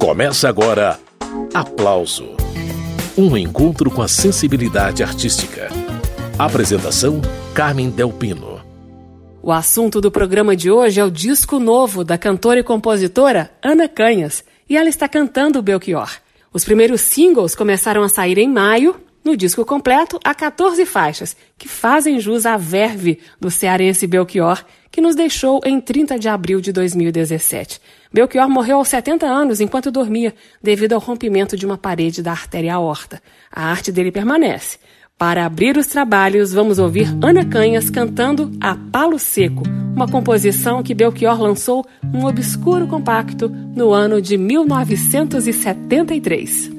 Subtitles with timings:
[0.00, 0.98] Começa agora
[1.52, 2.34] Aplauso
[3.18, 5.68] Um encontro com a sensibilidade artística.
[6.38, 7.20] Apresentação:
[7.52, 8.62] Carmen Delpino.
[9.42, 13.86] O assunto do programa de hoje é o disco novo da cantora e compositora Ana
[13.88, 16.10] Canhas, e ela está cantando Belchior.
[16.50, 21.68] Os primeiros singles começaram a sair em maio no disco completo, há 14 faixas, que
[21.68, 26.72] fazem jus à verve do cearense Belchior, que nos deixou em 30 de abril de
[26.72, 27.80] 2017.
[28.12, 32.74] Belchior morreu aos 70 anos enquanto dormia, devido ao rompimento de uma parede da artéria
[32.74, 33.22] aorta.
[33.52, 34.78] A arte dele permanece.
[35.18, 40.94] Para abrir os trabalhos, vamos ouvir Ana Canhas cantando A Palo Seco, uma composição que
[40.94, 46.70] Belchior lançou num obscuro compacto no ano de 1973.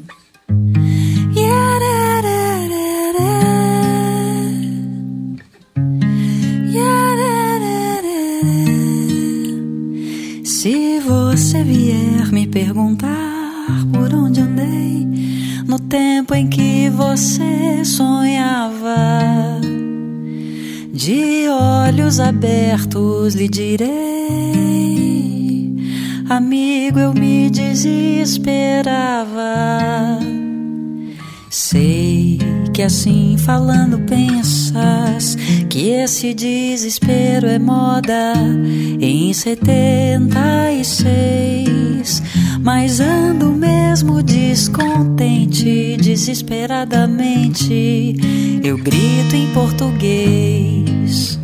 [10.62, 15.08] Se você vier me perguntar por onde andei
[15.66, 19.60] no tempo em que você sonhava,
[20.94, 23.90] de olhos abertos lhe direi,
[26.30, 28.92] amigo, eu me desesperava.
[31.52, 32.40] Sei
[32.74, 35.36] que assim falando pensas
[35.70, 38.34] que esse desespero é moda
[39.02, 42.24] em 76.
[42.62, 48.16] Mas ando mesmo descontente, desesperadamente.
[48.64, 51.38] Eu grito em português.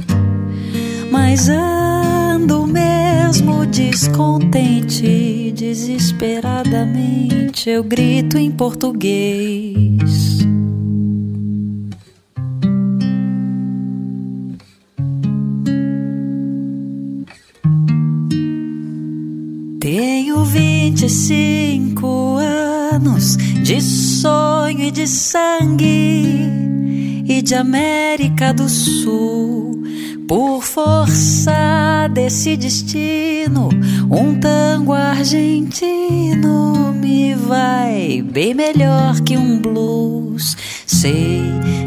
[1.11, 1.96] Mas ando
[3.27, 7.69] mesmo descontente, desesperadamente.
[7.69, 10.37] Eu grito em português.
[19.81, 26.23] Tenho vinte e cinco anos de sonho e de sangue
[27.27, 29.66] e de América do Sul.
[30.27, 33.69] Por força desse destino,
[34.11, 40.57] um tango argentino me vai bem melhor que um blues.
[40.85, 41.43] Sei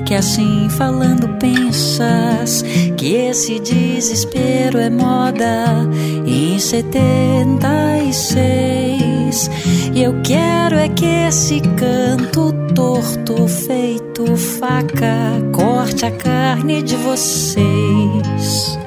[0.06, 2.64] que assim falando pensas
[2.96, 5.86] que esse desespero é moda
[6.26, 9.50] em 76.
[9.92, 18.78] E eu quero é que esse canto torto feito faca corte a carne de vocês.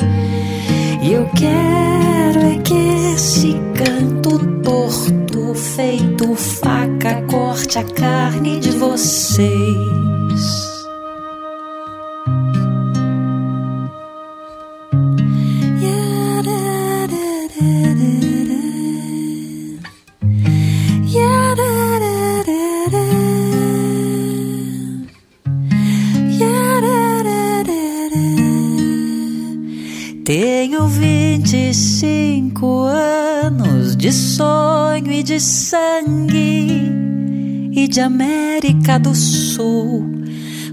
[1.02, 10.13] E eu quero é que esse canto torto feito faca corte a carne de vocês.
[37.94, 40.04] De América do Sul.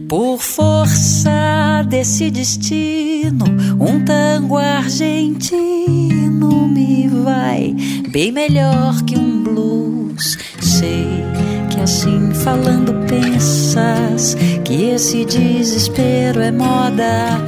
[0.09, 3.45] Por força desse destino,
[3.79, 7.77] um tango argentino me vai
[8.09, 10.39] bem melhor que um blues.
[10.63, 11.07] Sei
[11.69, 17.39] que assim falando pensas que esse desespero é moda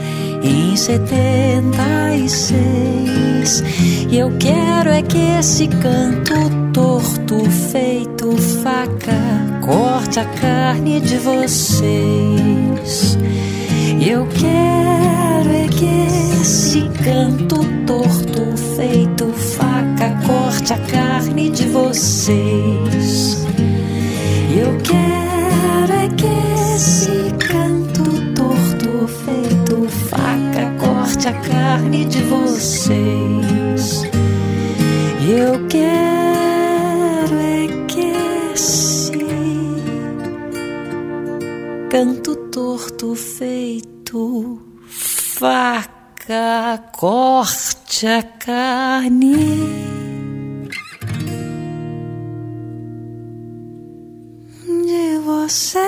[0.43, 3.65] em 76.
[4.11, 6.35] E eu quero é que esse canto
[6.75, 13.17] torto feito faca corte a carne de vocês.
[14.05, 15.87] Eu quero é que
[16.41, 23.47] esse canto torto feito faca corte a carne de vocês.
[24.51, 26.27] Eu quero é que
[26.75, 28.03] esse canto
[28.35, 32.32] torto feito faca corte a carne de vocês.
[41.93, 49.37] Canto torto feito faca corte a carne.
[54.65, 55.79] de você.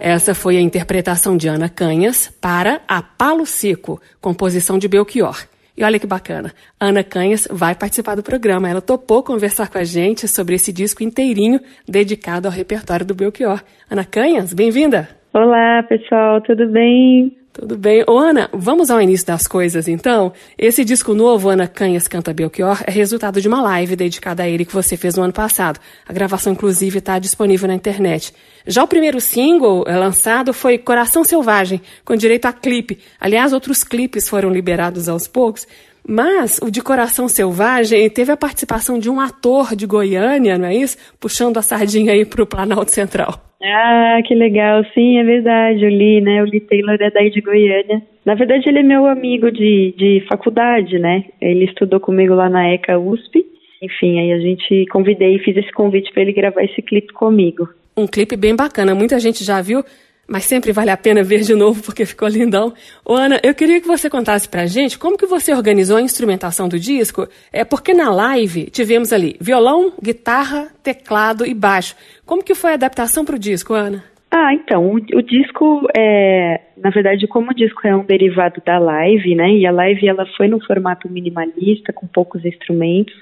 [0.00, 5.51] Essa foi a interpretação de Ana Canhas para A Palo Seco, composição de Belchior.
[5.76, 8.68] E olha que bacana, Ana Canhas vai participar do programa.
[8.68, 11.58] Ela topou conversar com a gente sobre esse disco inteirinho
[11.88, 13.62] dedicado ao repertório do Belchior.
[13.90, 15.08] Ana Canhas, bem-vinda!
[15.32, 17.34] Olá, pessoal, tudo bem?
[17.52, 18.02] Tudo bem.
[18.08, 20.32] Ô, Ana, vamos ao início das coisas, então?
[20.56, 24.64] Esse disco novo, Ana Canhas Canta Belchior, é resultado de uma live dedicada a ele
[24.64, 25.78] que você fez no ano passado.
[26.08, 28.32] A gravação, inclusive, está disponível na internet.
[28.66, 32.98] Já o primeiro single é, lançado foi Coração Selvagem, com direito a clipe.
[33.20, 35.66] Aliás, outros clipes foram liberados aos poucos.
[36.08, 40.74] Mas o de Coração Selvagem teve a participação de um ator de Goiânia, não é
[40.74, 40.96] isso?
[41.20, 43.51] Puxando a sardinha aí para o Planalto Central.
[43.62, 44.84] Ah, que legal.
[44.92, 45.84] Sim, é verdade.
[45.84, 46.42] Eu li, né?
[46.42, 48.02] O Lee Taylor é daí de Goiânia.
[48.24, 51.24] Na verdade, ele é meu amigo de, de faculdade, né?
[51.40, 53.46] Ele estudou comigo lá na ECA USP.
[53.80, 57.68] Enfim, aí a gente convidei e fiz esse convite para ele gravar esse clipe comigo.
[57.96, 58.94] Um clipe bem bacana.
[58.94, 59.84] Muita gente já viu
[60.28, 62.72] mas sempre vale a pena ver de novo porque ficou lindão.
[63.04, 66.68] Ô, Ana, eu queria que você contasse pra gente como que você organizou a instrumentação
[66.68, 71.94] do disco, é porque na live tivemos ali violão, guitarra, teclado e baixo.
[72.24, 74.04] Como que foi a adaptação para o disco, Ana?
[74.34, 78.78] Ah, então, o, o, disco é, na verdade, como o disco é um derivado da
[78.78, 83.14] live, né, e a live ela foi no formato minimalista, com poucos instrumentos,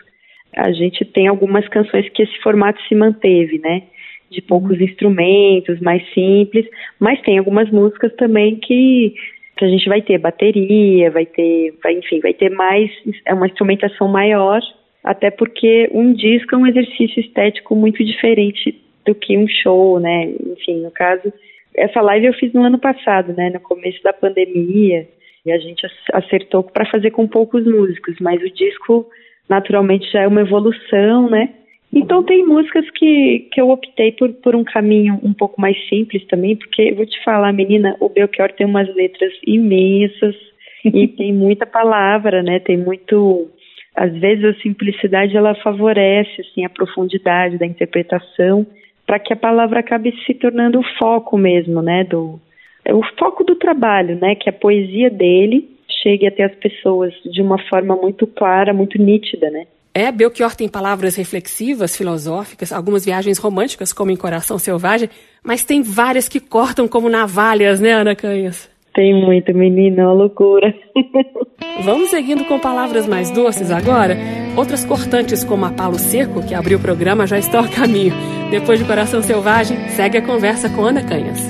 [0.57, 3.83] a gente tem algumas canções que esse formato se manteve, né,
[4.31, 4.85] de poucos uhum.
[4.85, 6.67] instrumentos, mais simples,
[6.99, 9.15] mas tem algumas músicas também que,
[9.57, 12.91] que a gente vai ter bateria, vai ter, vai, enfim, vai ter mais,
[13.27, 14.61] é uma instrumentação maior,
[15.03, 20.31] até porque um disco é um exercício estético muito diferente do que um show, né?
[20.53, 21.33] Enfim, no caso,
[21.75, 23.51] essa live eu fiz no ano passado, né?
[23.51, 25.09] No começo da pandemia,
[25.45, 29.09] e a gente acertou para fazer com poucos músicos, mas o disco
[29.49, 31.49] naturalmente já é uma evolução, né?
[31.93, 36.25] Então tem músicas que, que eu optei por, por um caminho um pouco mais simples
[36.29, 40.37] também, porque vou te falar, menina, o Belchior tem umas letras imensas
[40.85, 42.61] e tem muita palavra, né?
[42.61, 43.51] Tem muito
[43.95, 48.65] às vezes a simplicidade ela favorece assim a profundidade da interpretação
[49.07, 52.39] para que a palavra acabe se tornando o foco mesmo, né, do
[52.85, 55.69] é o foco do trabalho, né, que a poesia dele
[56.03, 59.67] chegue até as pessoas de uma forma muito clara, muito nítida, né?
[60.01, 65.11] É, Belchior tem palavras reflexivas, filosóficas, algumas viagens românticas, como em Coração Selvagem,
[65.45, 68.71] mas tem várias que cortam como navalhas, né, Ana Canhas?
[68.95, 70.75] Tem muito, menina, uma loucura.
[71.85, 74.17] Vamos seguindo com palavras mais doces agora?
[74.57, 78.15] Outras cortantes, como a Palo Seco, que abriu o programa, já estão a caminho.
[78.51, 81.41] Depois de Coração Selvagem, segue a conversa com Ana Canhas.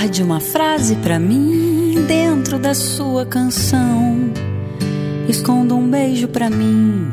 [0.00, 4.32] Guarde uma frase para mim dentro da sua canção.
[5.28, 7.06] Esconda um beijo para mim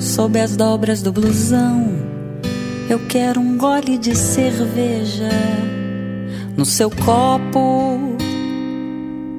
[0.00, 1.94] sob as dobras do blusão.
[2.88, 5.28] Eu quero um gole de cerveja
[6.56, 7.98] no seu copo,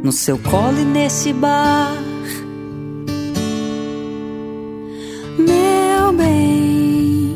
[0.03, 1.97] no seu colo e nesse bar.
[5.39, 7.35] Meu bem,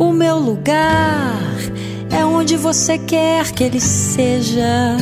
[0.00, 1.41] o meu lugar
[2.12, 4.96] é onde você quer que ele seja.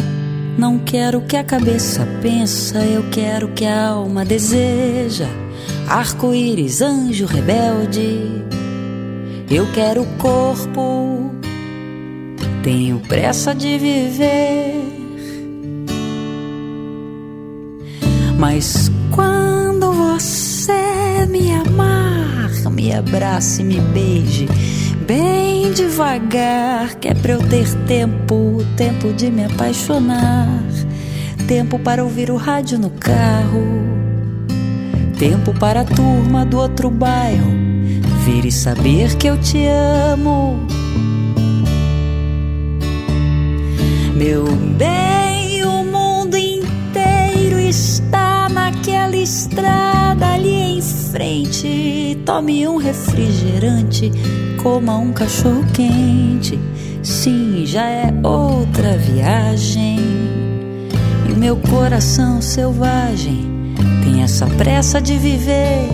[0.56, 5.26] Não quero que a cabeça pensa, eu quero que a alma deseja.
[5.88, 8.44] Arco-íris, anjo rebelde,
[9.50, 11.30] eu quero o corpo,
[12.62, 14.74] tenho pressa de viver.
[18.38, 24.46] Mas quando você me amar, me abrace, me beije
[25.10, 30.46] bem devagar, que é pra eu ter tempo, tempo de me apaixonar,
[31.48, 33.60] tempo para ouvir o rádio no carro,
[35.18, 37.50] tempo para a turma do outro bairro.
[38.24, 40.64] Vir e saber que eu te amo.
[44.14, 44.44] Meu
[44.78, 45.19] bem,
[49.22, 52.18] estrada ali em frente.
[52.24, 54.10] Tome um refrigerante
[54.62, 56.58] coma um cachorro quente.
[57.02, 59.98] Sim, já é outra viagem.
[61.28, 63.74] E meu coração selvagem
[64.04, 65.88] tem essa pressa de viver.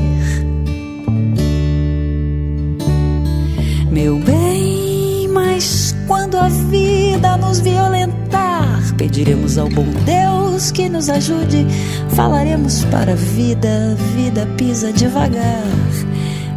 [3.90, 8.55] Meu bem, mas quando a vida nos violentar,
[8.96, 11.66] pediremos ao bom Deus que nos ajude.
[12.10, 15.62] Falaremos para a vida, vida pisa devagar.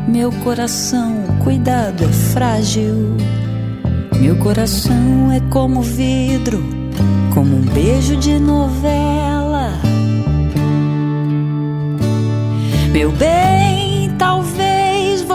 [0.08, 3.16] Meu coração, cuidado, é frágil.
[4.20, 6.64] Meu coração é como vidro,
[7.34, 9.72] como um beijo de novela.
[12.92, 14.69] Meu bem, talvez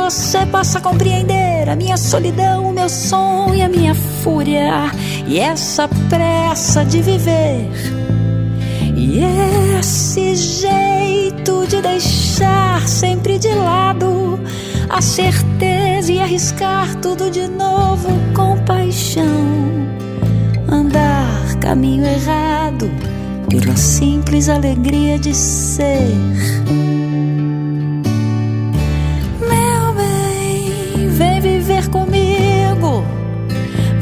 [0.05, 4.93] você possa compreender a minha solidão, o meu sonho, a minha fúria
[5.27, 7.71] e essa pressa de viver.
[8.95, 9.21] E
[9.79, 14.39] esse jeito de deixar sempre de lado
[14.91, 19.25] a certeza e arriscar tudo de novo com paixão.
[20.69, 22.91] Andar caminho errado
[23.49, 26.13] pela simples alegria de ser.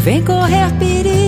[0.03, 1.22] Vem correr perigo,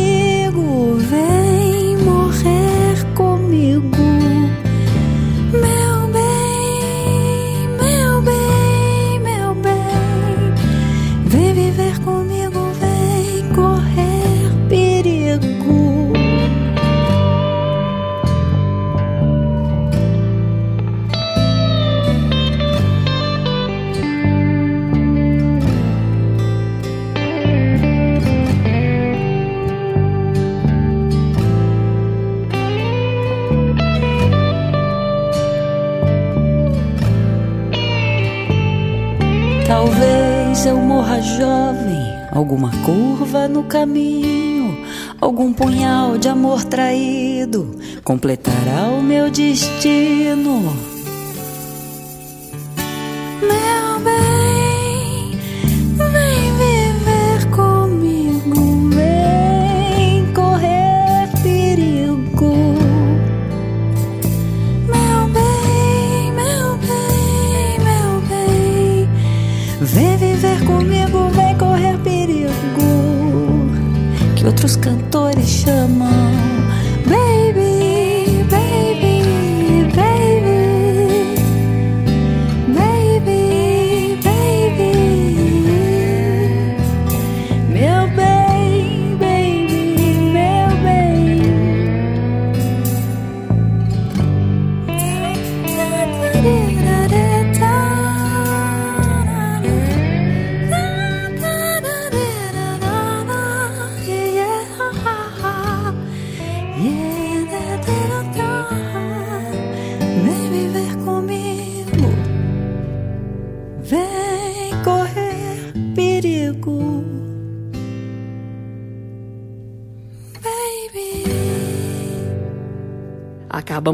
[42.34, 44.76] alguma curva no caminho,
[45.20, 47.70] algum punhal de amor traído
[48.02, 50.93] completará o meu destino.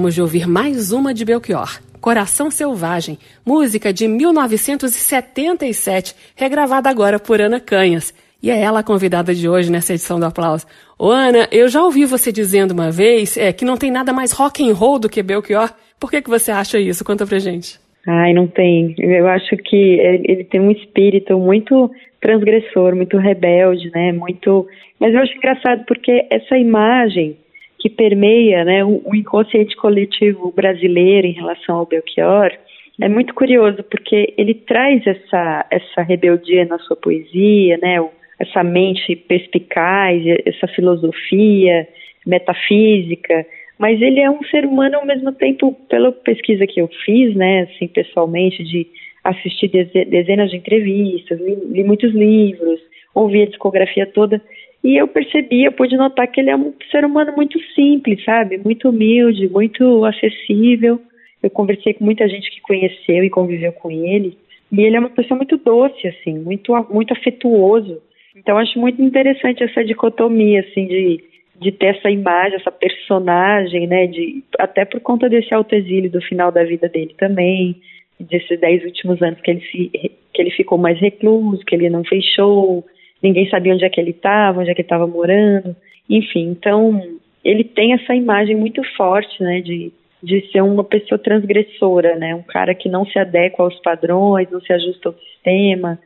[0.00, 7.38] Acabamos de ouvir mais uma de Belchior, Coração Selvagem, música de 1977, regravada agora por
[7.38, 8.14] Ana Canhas.
[8.42, 10.64] E é ela a convidada de hoje nessa edição do Aplauso.
[10.98, 14.32] Ô Ana, eu já ouvi você dizendo uma vez é, que não tem nada mais
[14.32, 15.70] rock and roll do que Belchior.
[16.00, 17.04] Por que, que você acha isso?
[17.04, 17.78] Conta pra gente.
[18.08, 18.94] Ai, não tem.
[18.96, 21.90] Eu acho que ele tem um espírito muito
[22.22, 24.12] transgressor, muito rebelde, né?
[24.12, 24.66] Muito.
[24.98, 27.36] Mas eu acho engraçado porque essa imagem
[27.80, 32.52] que permeia, né, o, inconsciente coletivo brasileiro em relação ao Belchior
[33.00, 37.96] é muito curioso porque ele traz essa essa rebeldia na sua poesia, né?
[38.38, 41.88] Essa mente perspicaz, essa filosofia
[42.26, 43.46] metafísica,
[43.78, 47.62] mas ele é um ser humano ao mesmo tempo, pela pesquisa que eu fiz, né,
[47.62, 48.86] assim, pessoalmente, de
[49.24, 52.78] assistir dezenas de entrevistas, li, li muitos livros,
[53.14, 54.40] ouvi a discografia toda,
[54.82, 58.58] e eu percebi, eu pude notar que ele é um ser humano muito simples, sabe,
[58.58, 61.00] muito humilde, muito acessível.
[61.42, 64.36] Eu conversei com muita gente que conheceu e conviveu com ele,
[64.72, 68.00] e ele é uma pessoa muito doce, assim, muito, muito afetuoso.
[68.34, 71.24] Então acho muito interessante essa dicotomia, assim, de,
[71.60, 76.50] de ter essa imagem, essa personagem, né, de, até por conta desse autoexílio do final
[76.50, 77.76] da vida dele também,
[78.18, 79.90] desses dez últimos anos que ele, se,
[80.32, 82.84] que ele ficou mais recluso, que ele não fez show,
[83.22, 85.76] ninguém sabia onde é que ele estava, onde é que ele estava morando,
[86.08, 87.00] enfim, então
[87.44, 92.42] ele tem essa imagem muito forte, né, de, de ser uma pessoa transgressora, né, um
[92.42, 95.98] cara que não se adequa aos padrões, não se ajusta ao sistema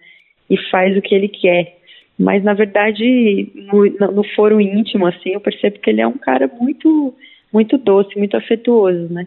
[0.48, 1.76] e faz o que ele quer.
[2.16, 6.48] Mas na verdade no, no foro íntimo assim eu percebo que ele é um cara
[6.60, 7.12] muito
[7.52, 9.26] muito doce muito afetuoso né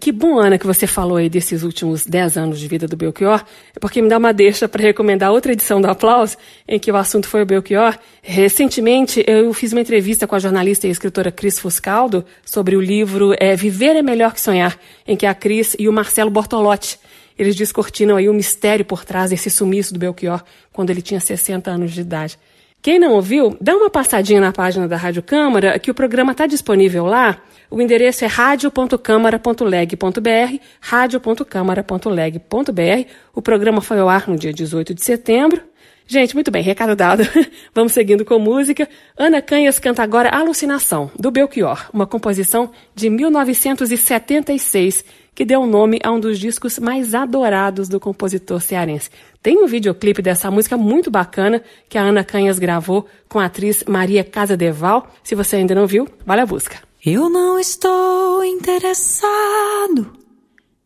[0.00, 3.44] que bom, Ana, que você falou aí desses últimos 10 anos de vida do Belchior,
[3.80, 7.28] porque me dá uma deixa para recomendar outra edição do Aplauso, em que o assunto
[7.28, 7.98] foi o Belchior.
[8.22, 13.34] Recentemente, eu fiz uma entrevista com a jornalista e escritora Cris Fuscaldo sobre o livro
[13.38, 16.98] é, Viver é Melhor que Sonhar, em que a Cris e o Marcelo Bortolotti
[17.38, 21.70] eles descortinam aí o mistério por trás desse sumiço do Belchior quando ele tinha 60
[21.70, 22.38] anos de idade.
[22.84, 26.46] Quem não ouviu, dá uma passadinha na página da Rádio Câmara, que o programa está
[26.46, 27.38] disponível lá.
[27.70, 33.08] O endereço é radio.câmara.leg.br, radio.câmara.leg.br.
[33.34, 35.62] O programa foi ao ar no dia 18 de setembro.
[36.06, 37.22] Gente, muito bem, recado dado.
[37.74, 38.86] Vamos seguindo com música.
[39.16, 45.02] Ana Canhas canta agora Alucinação, do Belchior, uma composição de 1976
[45.34, 49.10] que deu nome a um dos discos mais adorados do compositor cearense.
[49.42, 53.82] Tem um videoclipe dessa música muito bacana que a Ana Canhas gravou com a atriz
[53.84, 55.08] Maria Casadeval.
[55.22, 56.78] Se você ainda não viu, vale a busca.
[57.04, 60.12] Eu não estou interessado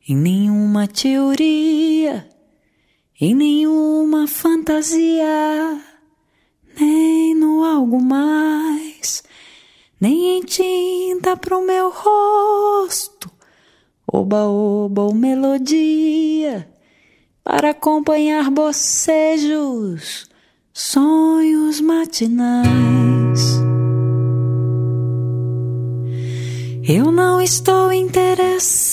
[0.09, 2.27] em nenhuma teoria,
[3.21, 5.79] em nenhuma fantasia,
[6.81, 9.23] nem no algo mais,
[10.01, 13.18] nem em tinta pro meu rosto
[14.11, 16.67] oba-oba ou melodia,
[17.45, 20.29] para acompanhar bocejos,
[20.73, 23.61] sonhos matinais.
[26.89, 28.89] Eu não estou interessado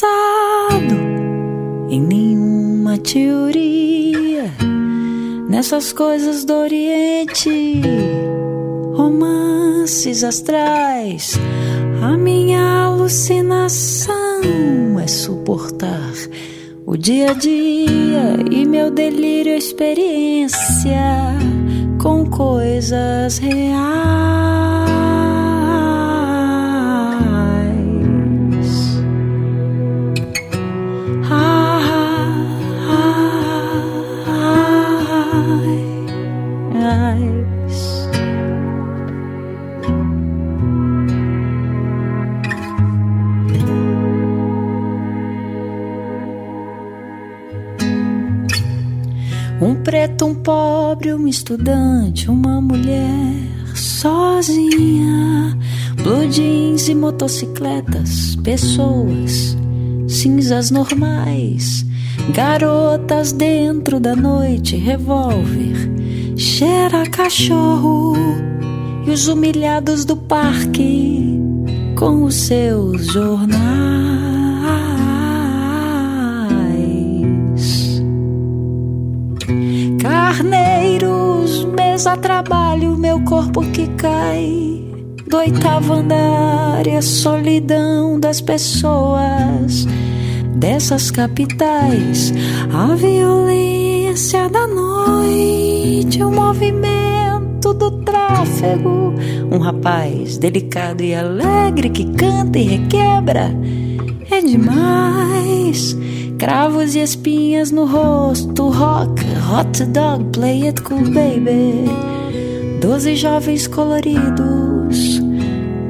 [1.89, 4.51] em nenhuma teoria,
[5.47, 7.81] nessas coisas do Oriente,
[8.93, 11.39] romances astrais,
[12.01, 14.34] a minha alucinação
[14.99, 16.13] é suportar
[16.85, 21.35] o dia a dia e meu delírio experiência
[22.01, 23.75] com coisas reais.
[49.85, 55.55] Preto, um pobre, um estudante, uma mulher sozinha.
[56.01, 59.55] Blue jeans e motocicletas, pessoas,
[60.07, 61.85] cinzas normais,
[62.33, 65.75] garotas dentro da noite, revólver,
[66.35, 68.15] cheira cachorro
[69.05, 71.39] e os humilhados do parque
[71.95, 73.84] com os seus jornais.
[81.95, 84.83] Carneiros, mesa trabalho, meu corpo que cai.
[85.27, 89.87] Do oitavo andar e a solidão das pessoas.
[90.55, 92.33] Dessas capitais,
[92.73, 99.13] a violência da noite, o movimento do tráfego,
[99.51, 103.51] um rapaz delicado e alegre que canta e requebra,
[104.31, 105.97] é demais.
[106.37, 111.85] Cravos e espinhas no rosto, rock, hot dog, play it cool baby.
[112.81, 115.21] Doze jovens coloridos,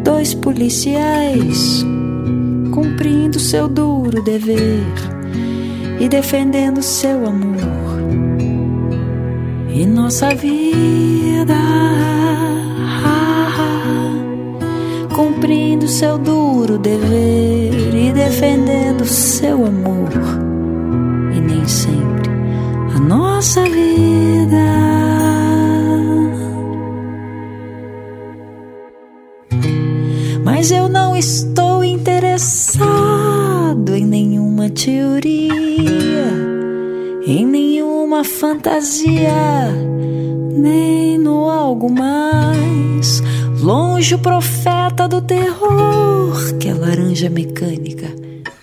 [0.03, 1.83] dois policiais,
[2.71, 4.85] cumprindo seu duro dever
[5.99, 7.95] e defendendo seu amor.
[9.73, 11.55] E nossa vida,
[15.15, 20.45] cumprindo seu duro dever e defendendo seu amor
[21.67, 22.29] sempre
[22.95, 24.55] a nossa vida.
[30.43, 32.75] Mas eu não estou interessado
[33.95, 35.51] em nenhuma teoria,
[37.25, 39.71] em nenhuma fantasia,
[40.55, 43.23] nem no algo mais.
[43.65, 48.07] Longe o profeta do terror que é laranja mecânica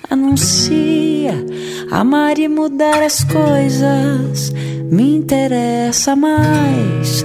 [0.09, 1.35] anuncia
[1.91, 4.53] Amar e mudar as coisas
[4.91, 7.25] me interessa mais.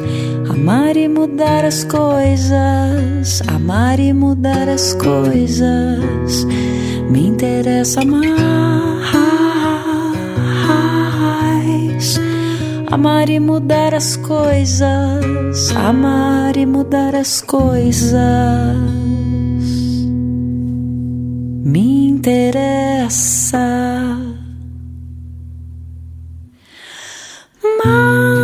[0.50, 6.46] Amar e mudar as coisas, amar e mudar as coisas
[7.10, 9.27] me interessa mais.
[12.90, 18.18] Amar e mudar as coisas, amar e mudar as coisas
[21.68, 23.58] me interessa.
[27.62, 28.37] Amar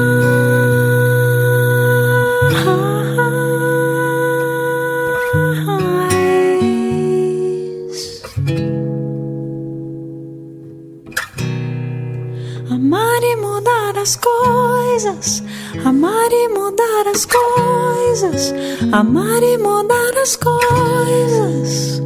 [17.13, 18.53] as coisas,
[18.91, 22.01] amar e mudar as coisas.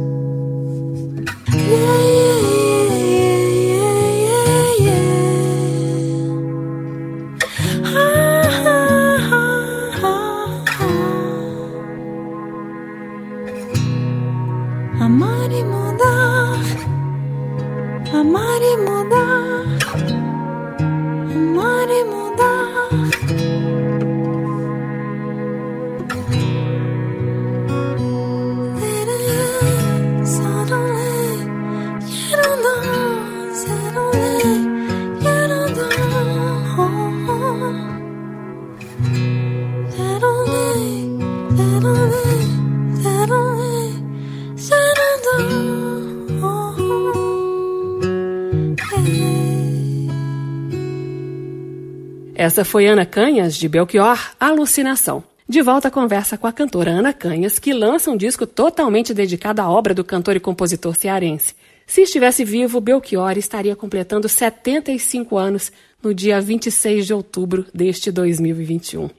[52.48, 55.22] Essa foi Ana Canhas, de Belchior, Alucinação.
[55.46, 59.60] De volta à conversa com a cantora Ana Canhas, que lança um disco totalmente dedicado
[59.60, 61.54] à obra do cantor e compositor cearense.
[61.86, 65.70] Se estivesse vivo, Belchior estaria completando 75 anos
[66.02, 69.10] no dia 26 de outubro deste 2021.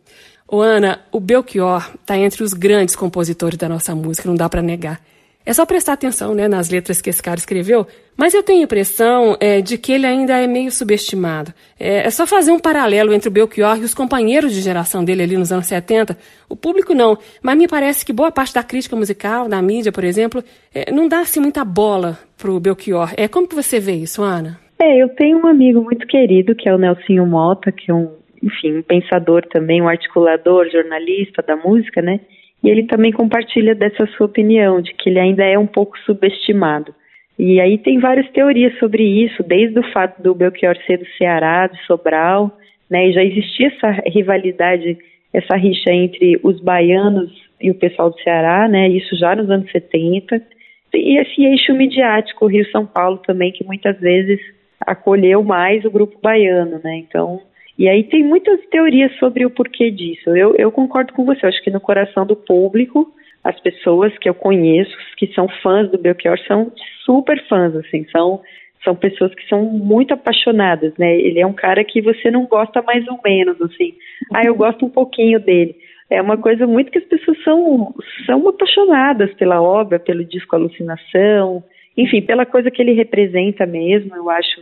[0.48, 4.64] Ô Ana, o Belchior está entre os grandes compositores da nossa música, não dá para
[4.64, 5.00] negar.
[5.50, 8.66] É só prestar atenção né, nas letras que esse cara escreveu, mas eu tenho a
[8.66, 11.52] impressão é, de que ele ainda é meio subestimado.
[11.80, 15.24] É, é, só fazer um paralelo entre o Belchior e os companheiros de geração dele
[15.24, 16.16] ali nos anos 70.
[16.48, 20.04] O público não, mas me parece que boa parte da crítica musical, da mídia, por
[20.04, 23.12] exemplo, é, não dá assim muita bola pro Belchior.
[23.18, 24.60] É, como que você vê isso, Ana?
[24.80, 28.12] É, eu tenho um amigo muito querido, que é o Nelsinho Mota, que é um,
[28.44, 32.20] enfim, um pensador também, um articulador, jornalista da música, né?
[32.64, 36.94] E ele também compartilha dessa sua opinião, de que ele ainda é um pouco subestimado.
[37.38, 41.68] E aí tem várias teorias sobre isso, desde o fato do Belchior ser do Ceará,
[41.68, 42.52] de Sobral,
[42.90, 44.98] né, e já existia essa rivalidade,
[45.34, 49.72] essa rixa entre os baianos e o pessoal do Ceará, né, isso já nos anos
[49.72, 50.42] 70,
[50.94, 54.40] e esse eixo midiático, Rio-São Paulo também, que muitas vezes
[54.82, 57.40] acolheu mais o grupo baiano, né, então
[57.80, 60.36] e aí tem muitas teorias sobre o porquê disso.
[60.36, 63.10] Eu, eu concordo com você, eu acho que no coração do público,
[63.42, 66.74] as pessoas que eu conheço, que são fãs do Belchior, são
[67.06, 68.42] super fãs, assim, são,
[68.84, 71.16] são pessoas que são muito apaixonadas, né?
[71.16, 73.94] Ele é um cara que você não gosta mais ou menos, assim.
[74.34, 75.74] Ah, eu gosto um pouquinho dele.
[76.10, 81.64] É uma coisa muito que as pessoas são, são apaixonadas pela obra, pelo disco Alucinação,
[81.96, 84.60] enfim, pela coisa que ele representa mesmo, eu acho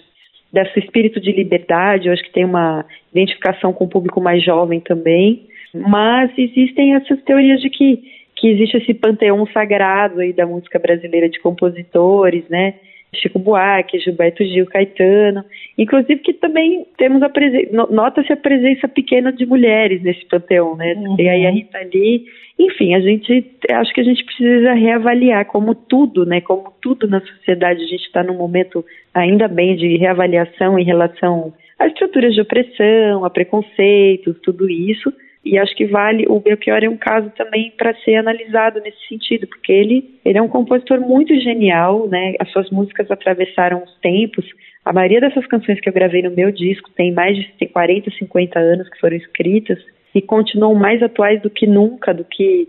[0.51, 4.79] desse espírito de liberdade, eu acho que tem uma identificação com o público mais jovem
[4.79, 8.01] também, mas existem essas teorias de que,
[8.35, 12.75] que existe esse panteão sagrado aí da música brasileira de compositores, né,
[13.15, 15.43] Chico Buarque, Gilberto Gil, Caetano,
[15.77, 20.93] inclusive que também temos a presença, nota-se a presença pequena de mulheres nesse panteão, né,
[20.93, 21.15] uhum.
[21.15, 22.25] tem aí a Rita Lee,
[22.59, 26.41] enfim, a gente acho que a gente precisa reavaliar como tudo, né?
[26.41, 31.53] Como tudo na sociedade, a gente está num momento ainda bem de reavaliação em relação
[31.77, 35.13] às estruturas de opressão, a preconceitos, tudo isso.
[35.47, 39.47] E acho que vale o Belchior é um caso também para ser analisado nesse sentido,
[39.47, 42.35] porque ele, ele é um compositor muito genial, né?
[42.39, 44.45] As suas músicas atravessaram os tempos.
[44.83, 48.59] A maioria dessas canções que eu gravei no meu disco tem mais de 40, 50
[48.59, 49.79] anos que foram escritas
[50.13, 52.67] e continuam mais atuais do que nunca, do que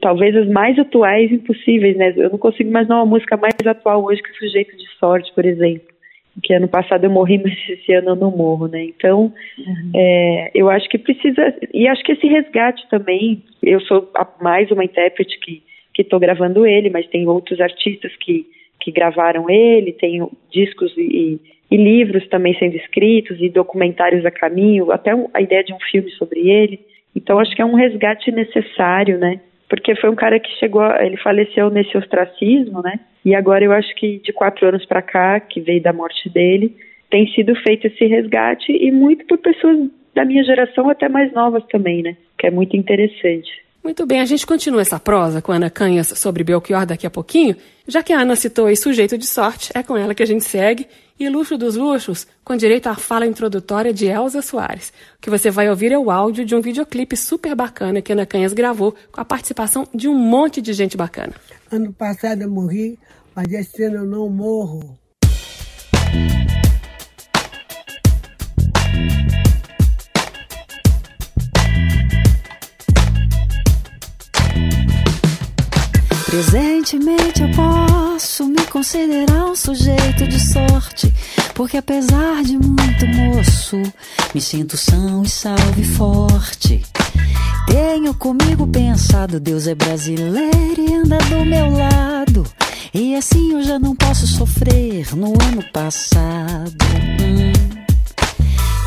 [0.00, 2.12] talvez as mais atuais impossíveis, né?
[2.16, 5.95] Eu não consigo imaginar uma música mais atual hoje que Sujeito de Sorte, por exemplo.
[6.42, 8.84] Que ano passado eu morri, mas esse ano eu não morro, né?
[8.84, 9.90] Então, uhum.
[9.94, 11.54] é, eu acho que precisa.
[11.72, 13.42] E acho que esse resgate também.
[13.62, 15.62] Eu sou mais uma intérprete que
[15.94, 18.46] que estou gravando ele, mas tem outros artistas que
[18.78, 24.92] que gravaram ele, tem discos e, e livros também sendo escritos e documentários a caminho,
[24.92, 26.78] até a ideia de um filme sobre ele.
[27.14, 29.40] Então acho que é um resgate necessário, né?
[29.68, 33.00] Porque foi um cara que chegou, ele faleceu nesse ostracismo, né?
[33.24, 36.76] E agora eu acho que de quatro anos para cá, que veio da morte dele,
[37.10, 41.64] tem sido feito esse resgate e muito por pessoas da minha geração, até mais novas
[41.66, 42.16] também, né?
[42.38, 43.50] Que é muito interessante.
[43.82, 47.10] Muito bem, a gente continua essa prosa com a Ana Canhas sobre Belchior daqui a
[47.10, 47.54] pouquinho.
[47.86, 50.42] Já que a Ana citou aí sujeito de sorte, é com ela que a gente
[50.42, 50.88] segue.
[51.18, 54.92] E luxo dos luxos, com direito à fala introdutória de Elza Soares.
[55.16, 58.14] O que você vai ouvir é o áudio de um videoclipe super bacana que a
[58.14, 61.32] Ana Canhas gravou com a participação de um monte de gente bacana.
[61.72, 62.98] Ano passado eu morri,
[63.34, 64.98] mas esse ano eu não morro.
[76.28, 81.12] Presentemente eu posso me considerar um sujeito de sorte,
[81.54, 83.76] porque apesar de muito moço,
[84.34, 86.82] me sinto são e salve forte.
[87.66, 92.46] Tenho comigo pensado, Deus é brasileiro e anda do meu lado.
[92.94, 96.86] E assim eu já não posso sofrer no ano passado.
[97.20, 97.52] Hum.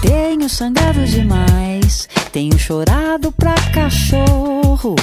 [0.02, 4.96] Tenho sangrado demais, tenho chorado pra cachorro.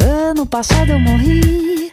[0.00, 1.92] Ano passado eu morri,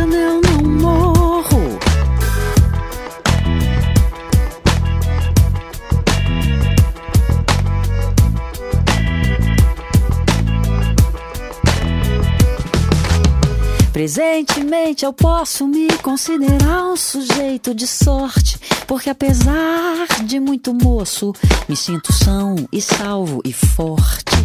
[14.13, 21.33] Presentemente eu posso me considerar um sujeito de sorte, porque apesar de muito moço,
[21.69, 24.35] me sinto são e salvo e forte.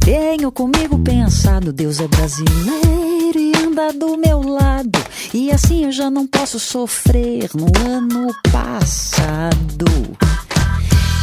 [0.00, 4.98] Tenho comigo pensado, Deus é brasileiro e anda do meu lado,
[5.34, 9.84] e assim eu já não posso sofrer no ano passado.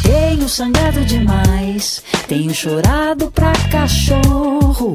[0.04, 4.94] Tenho sangrado demais, tenho chorado pra cachorro.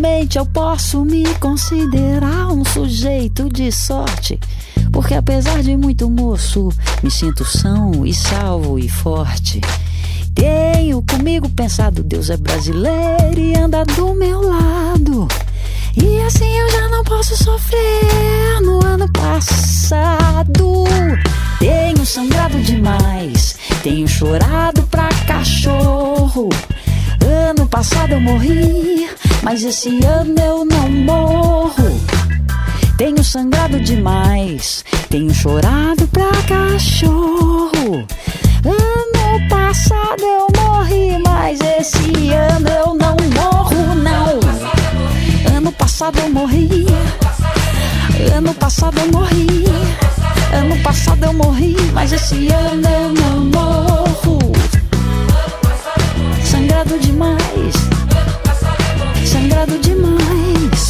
[0.00, 4.40] Presentemente eu posso me considerar um sujeito de sorte.
[4.90, 6.70] Porque apesar de muito moço,
[7.02, 9.60] me sinto são e salvo e forte.
[10.34, 15.28] Tenho comigo pensado, Deus é brasileiro e anda do meu lado.
[15.94, 20.84] E assim eu já não posso sofrer no ano passado.
[21.58, 26.48] Tenho sangrado demais, tenho chorado pra cachorro.
[27.22, 29.06] Ano passado eu morri,
[29.42, 32.00] mas esse ano eu não morro.
[32.96, 38.06] Tenho sangrado demais, tenho chorado pra cachorro.
[38.64, 45.56] Ano passado eu morri, mas esse ano eu não morro, não.
[45.56, 46.86] Ano passado eu morri,
[48.36, 49.64] ano passado eu morri.
[50.52, 54.38] Ano passado eu morri, mas esse ano eu não morro.
[56.44, 57.90] Sangrado demais.
[59.30, 60.88] Sangrado demais.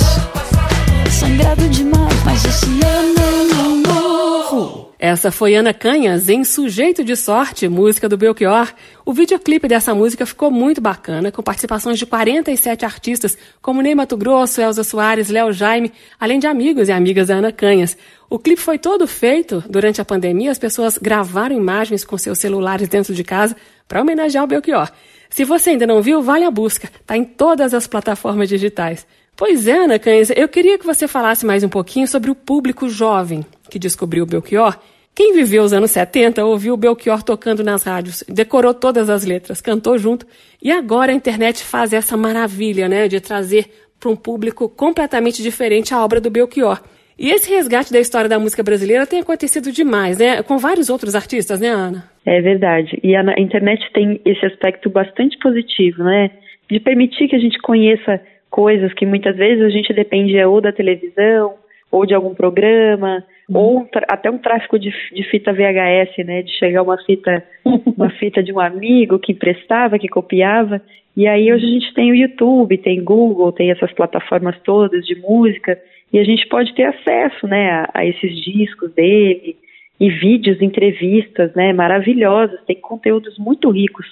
[1.10, 4.94] Sangrado demais, mas esse ano não morro.
[4.98, 8.72] Essa foi Ana Canhas em Sujeito de Sorte, música do Belchior.
[9.04, 14.16] O videoclipe dessa música ficou muito bacana, com participações de 47 artistas, como Ney Mato
[14.16, 17.94] Grosso, Elza Soares, Léo Jaime, além de amigos e amigas da Ana Canhas.
[18.30, 22.88] O clipe foi todo feito durante a pandemia, as pessoas gravaram imagens com seus celulares
[22.88, 23.54] dentro de casa
[23.86, 24.90] para homenagear o Belchior.
[25.30, 26.90] Se você ainda não viu, vale a busca.
[27.00, 29.06] Está em todas as plataformas digitais.
[29.36, 32.88] Pois é, Ana Cães, eu queria que você falasse mais um pouquinho sobre o público
[32.88, 34.76] jovem que descobriu o Belchior.
[35.14, 39.60] Quem viveu os anos 70 ouviu o Belchior tocando nas rádios, decorou todas as letras,
[39.60, 40.26] cantou junto.
[40.60, 45.94] E agora a internet faz essa maravilha, né, de trazer para um público completamente diferente
[45.94, 46.80] a obra do Belchior.
[47.20, 50.42] E esse resgate da história da música brasileira tem acontecido demais, né?
[50.42, 52.02] Com vários outros artistas, né, Ana?
[52.24, 52.98] É verdade.
[53.02, 56.30] E a, internet tem esse aspecto bastante positivo, né?
[56.70, 60.72] De permitir que a gente conheça coisas que muitas vezes a gente dependia ou da
[60.72, 61.56] televisão,
[61.92, 63.58] ou de algum programa, uhum.
[63.58, 66.40] ou até um tráfico de, de, fita VHS, né?
[66.40, 67.44] De chegar uma fita,
[67.98, 70.80] uma fita de um amigo que emprestava, que copiava.
[71.16, 75.16] E aí hoje a gente tem o YouTube, tem Google, tem essas plataformas todas de
[75.16, 75.78] música
[76.12, 79.56] e a gente pode ter acesso, né, a, a esses discos dele
[79.98, 84.06] e vídeos, entrevistas, né, maravilhosas, tem conteúdos muito ricos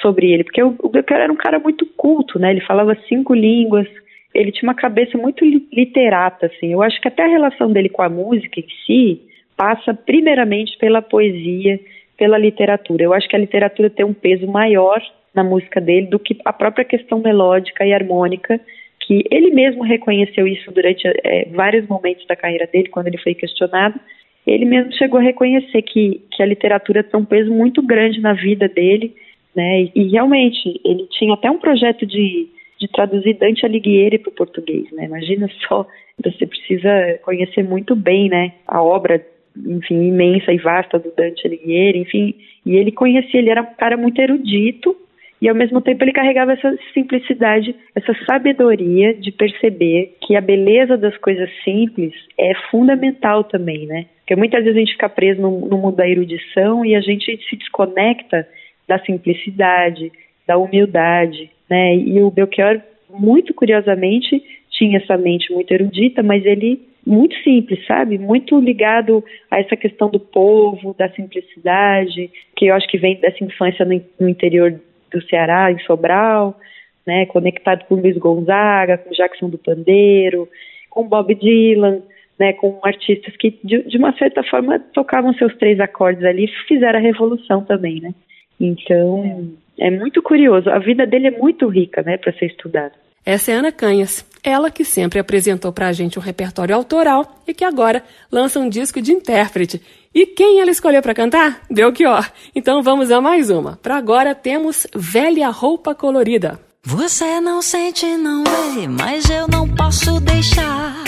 [0.00, 3.86] sobre ele, porque o, o era um cara muito culto, né, ele falava cinco línguas,
[4.34, 8.02] ele tinha uma cabeça muito literata, assim, eu acho que até a relação dele com
[8.02, 9.20] a música em si
[9.56, 11.78] passa primeiramente pela poesia,
[12.16, 15.02] pela literatura, eu acho que a literatura tem um peso maior
[15.34, 18.60] na música dele do que a própria questão melódica e harmônica
[19.06, 23.34] que ele mesmo reconheceu isso durante é, vários momentos da carreira dele, quando ele foi
[23.34, 23.98] questionado.
[24.46, 28.32] Ele mesmo chegou a reconhecer que, que a literatura tem um peso muito grande na
[28.32, 29.14] vida dele,
[29.54, 29.82] né?
[29.82, 32.48] E, e realmente ele tinha até um projeto de,
[32.80, 35.04] de traduzir Dante Alighieri para o português, né?
[35.04, 35.86] Imagina só,
[36.22, 38.52] você precisa conhecer muito bem, né?
[38.66, 39.24] A obra,
[39.56, 42.34] enfim, imensa e vasta do Dante Alighieri, enfim.
[42.66, 44.96] E ele conhecia, ele era um cara muito erudito
[45.42, 50.96] e ao mesmo tempo ele carregava essa simplicidade, essa sabedoria de perceber que a beleza
[50.96, 54.06] das coisas simples é fundamental também, né?
[54.20, 57.36] Porque muitas vezes a gente fica preso no, no mundo da erudição e a gente
[57.50, 58.46] se desconecta
[58.86, 60.12] da simplicidade,
[60.46, 61.96] da humildade, né?
[61.96, 68.16] E o Belchior, muito curiosamente, tinha essa mente muito erudita, mas ele muito simples, sabe?
[68.16, 73.42] Muito ligado a essa questão do povo, da simplicidade, que eu acho que vem dessa
[73.42, 74.80] infância no, no interior
[75.12, 76.58] do Ceará, em Sobral,
[77.06, 80.48] né, conectado com Luiz Gonzaga, com Jackson do Pandeiro,
[80.88, 82.00] com Bob Dylan,
[82.38, 86.66] né, com artistas que de, de, uma certa forma tocavam seus três acordes ali e
[86.66, 88.14] fizeram a revolução também, né?
[88.60, 89.86] Então é.
[89.86, 90.70] é muito curioso.
[90.70, 92.92] A vida dele é muito rica, né, para ser estudada.
[93.24, 97.54] Essa é Ana Canhas, ela que sempre apresentou para a gente um repertório autoral e
[97.54, 99.80] que agora lança um disco de intérprete.
[100.14, 101.62] E quem ela escolheu para cantar?
[101.70, 102.30] Belchior.
[102.54, 103.78] Então vamos a mais uma.
[103.82, 106.60] Para agora temos Velha Roupa Colorida.
[106.84, 111.02] Você não sente, não vê, mas eu não posso deixar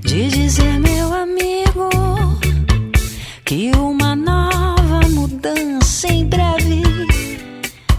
[0.00, 1.90] de dizer, meu amigo,
[3.44, 6.82] que uma nova mudança em breve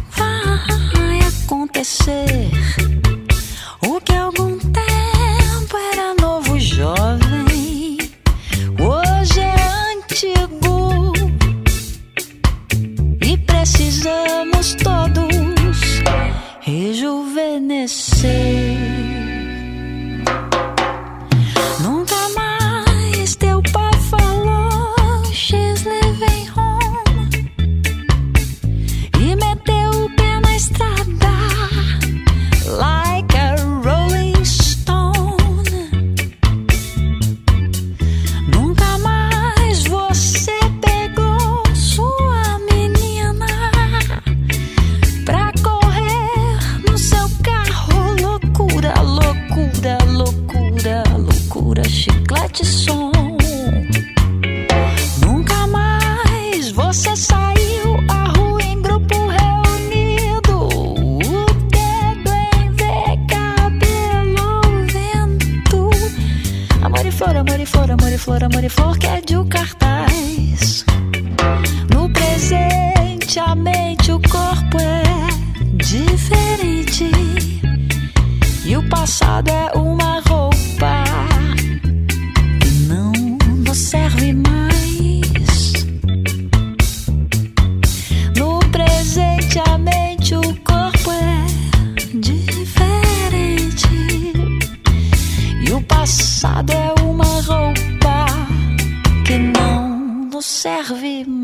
[0.09, 2.49] vai acontecer.
[13.65, 16.03] Precisamos todos
[16.63, 19.14] rejuvenescer.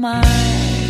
[0.01, 0.81] Precisamos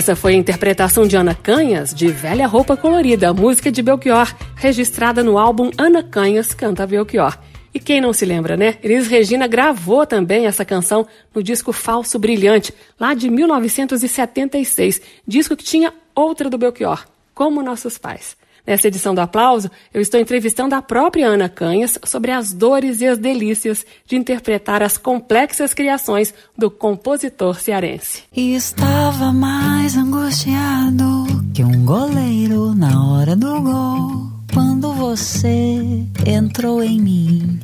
[0.00, 5.22] Essa foi a interpretação de Ana Canhas de Velha Roupa Colorida, música de Belchior, registrada
[5.22, 7.36] no álbum Ana Canhas Canta Belchior.
[7.74, 8.78] E quem não se lembra, né?
[8.82, 15.64] Elis Regina gravou também essa canção no disco Falso Brilhante, lá de 1976, disco que
[15.64, 18.39] tinha outra do Belchior, Como Nossos Pais.
[18.66, 23.06] Nessa edição do Aplauso, eu estou entrevistando a própria Ana Canhas sobre as dores e
[23.06, 28.24] as delícias de interpretar as complexas criações do compositor cearense.
[28.34, 37.00] E estava mais angustiado que um goleiro na hora do gol quando você entrou em
[37.00, 37.60] mim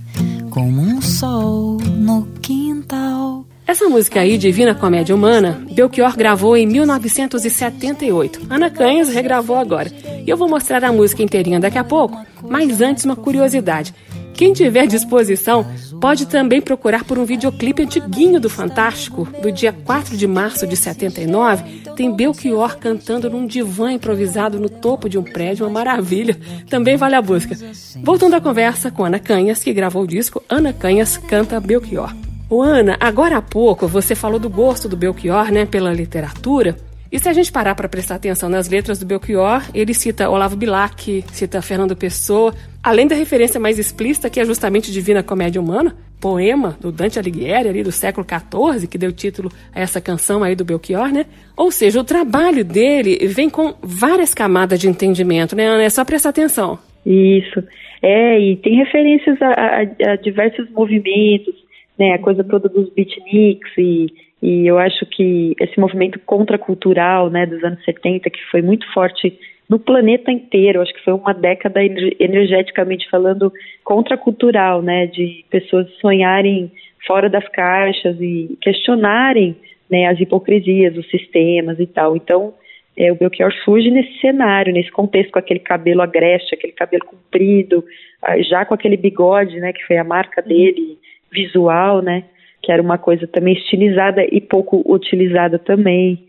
[0.50, 3.35] como um sol no quintal.
[3.66, 8.42] Essa música aí, Divina Comédia Humana, Belchior gravou em 1978.
[8.48, 9.90] Ana Canhas regravou agora.
[10.24, 12.16] E eu vou mostrar a música inteirinha daqui a pouco,
[12.48, 13.92] mas antes uma curiosidade.
[14.34, 15.66] Quem tiver disposição
[16.00, 20.76] pode também procurar por um videoclipe antiguinho do Fantástico, do dia 4 de março de
[20.76, 21.82] 79.
[21.96, 26.38] Tem Belchior cantando num divã improvisado no topo de um prédio, uma maravilha.
[26.70, 27.56] Também vale a busca.
[28.00, 32.14] Voltando à conversa com Ana Canhas, que gravou o disco Ana Canhas Canta Belchior.
[32.48, 36.76] O Ana, agora há pouco você falou do gosto do Belchior, né, pela literatura.
[37.10, 40.56] E se a gente parar para prestar atenção nas letras do Belchior, ele cita Olavo
[40.56, 45.96] Bilac, cita Fernando Pessoa, além da referência mais explícita que é justamente Divina Comédia Humana,
[46.20, 50.54] poema do Dante Alighieri ali do século XIV, que deu título a essa canção aí
[50.54, 51.26] do Belchior, né?
[51.56, 55.82] Ou seja, o trabalho dele vem com várias camadas de entendimento, né, Ana?
[55.82, 56.78] É só prestar atenção.
[57.04, 57.62] Isso.
[58.02, 61.54] É, e tem referências a, a, a diversos movimentos,
[61.98, 64.06] né, a coisa toda dos beatniks e,
[64.42, 69.38] e eu acho que esse movimento contracultural, né, dos anos 70, que foi muito forte
[69.68, 76.70] no planeta inteiro, acho que foi uma década energeticamente falando contracultural, né, de pessoas sonharem
[77.06, 79.56] fora das caixas e questionarem,
[79.90, 82.16] né, as hipocrisias, os sistemas e tal.
[82.16, 82.54] Então,
[82.96, 87.84] é, o Belchior surge nesse cenário, nesse contexto, com aquele cabelo agreste, aquele cabelo comprido,
[88.22, 90.98] ah, já com aquele bigode, né, que foi a marca dele,
[91.30, 92.24] visual, né?
[92.62, 96.26] Que era uma coisa também estilizada e pouco utilizada também.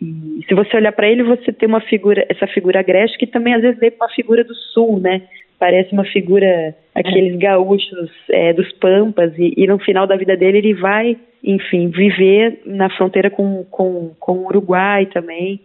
[0.00, 3.54] E se você olhar para ele, você tem uma figura, essa figura agreste que também
[3.54, 5.22] às vezes é uma figura do sul, né?
[5.58, 10.58] Parece uma figura, aqueles gaúchos é, dos Pampas, e, e, no final da vida dele
[10.58, 15.60] ele vai, enfim, viver na fronteira com, com, com o Uruguai também.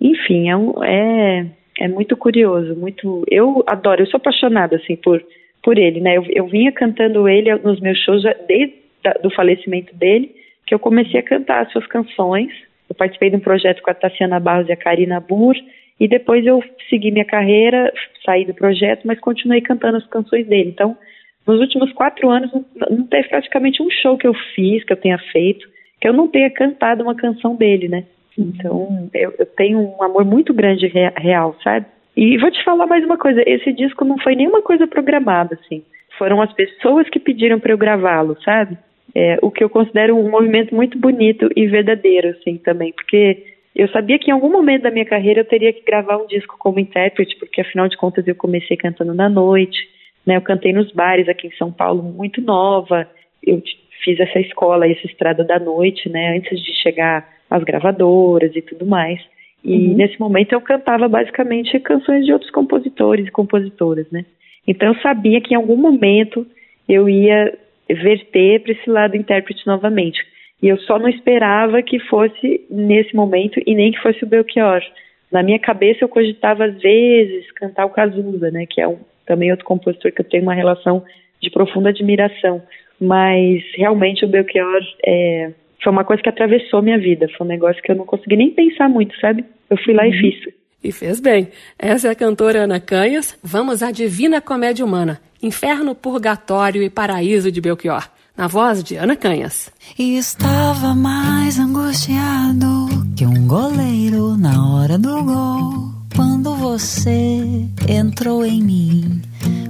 [0.00, 1.46] Enfim, é, um, é,
[1.78, 3.24] é muito curioso, muito.
[3.30, 5.22] Eu adoro, eu sou apaixonada assim por
[5.66, 6.16] por ele, né?
[6.16, 8.72] Eu, eu vinha cantando ele nos meus shows já desde
[9.24, 10.32] o falecimento dele,
[10.64, 12.52] que eu comecei a cantar as suas canções.
[12.88, 15.56] Eu participei de um projeto com a Tassiana Barros e a Karina Burr,
[15.98, 17.92] e depois eu segui minha carreira,
[18.24, 20.70] saí do projeto, mas continuei cantando as canções dele.
[20.70, 20.96] Então,
[21.44, 22.64] nos últimos quatro anos, não,
[22.98, 25.66] não teve praticamente um show que eu fiz, que eu tenha feito,
[26.00, 28.04] que eu não tenha cantado uma canção dele, né?
[28.38, 31.86] Então, eu, eu tenho um amor muito grande real, sabe?
[32.16, 35.82] E vou te falar mais uma coisa, esse disco não foi nenhuma coisa programada, assim.
[36.16, 38.78] Foram as pessoas que pediram para eu gravá-lo, sabe?
[39.14, 43.44] É, o que eu considero um movimento muito bonito e verdadeiro, assim, também, porque
[43.74, 46.56] eu sabia que em algum momento da minha carreira eu teria que gravar um disco
[46.58, 49.78] como intérprete, porque afinal de contas eu comecei cantando na noite,
[50.26, 50.36] né?
[50.36, 53.06] Eu cantei nos bares aqui em São Paulo muito nova,
[53.46, 53.62] eu
[54.02, 56.38] fiz essa escola, essa estrada da noite, né?
[56.38, 59.20] Antes de chegar às gravadoras e tudo mais.
[59.66, 59.96] E uhum.
[59.96, 64.24] nesse momento eu cantava basicamente canções de outros compositores e compositoras, né?
[64.64, 66.46] Então eu sabia que em algum momento
[66.88, 67.52] eu ia
[67.90, 70.24] verter para esse lado intérprete novamente.
[70.62, 74.80] E eu só não esperava que fosse nesse momento e nem que fosse o Belchior.
[75.32, 79.50] Na minha cabeça eu cogitava às vezes cantar o Cazuza, né, que é um, também
[79.50, 81.04] outro compositor que eu tenho uma relação
[81.42, 82.62] de profunda admiração.
[83.00, 85.50] Mas realmente o Belchior é,
[85.82, 87.26] foi uma coisa que atravessou minha vida.
[87.36, 89.44] Foi um negócio que eu não consegui nem pensar muito, sabe?
[89.70, 90.10] Eu fui lá uhum.
[90.10, 90.54] e fiz.
[90.82, 91.48] E fez bem.
[91.78, 93.38] Essa é a cantora Ana Canhas.
[93.42, 95.20] Vamos à Divina Comédia Humana.
[95.42, 98.08] Inferno, Purgatório e Paraíso de Belchior.
[98.36, 99.72] Na voz de Ana Canhas.
[99.98, 105.96] E estava mais angustiado que um goleiro na hora do gol.
[106.14, 109.22] Quando você entrou em mim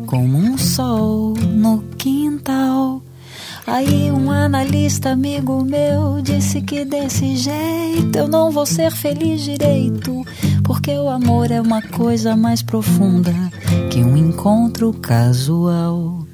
[0.06, 3.02] como um sol no quintal
[3.66, 10.24] Aí um analista amigo meu disse que desse jeito eu não vou ser feliz direito,
[10.62, 13.34] porque o amor é uma coisa mais profunda
[13.90, 16.24] que um encontro casual.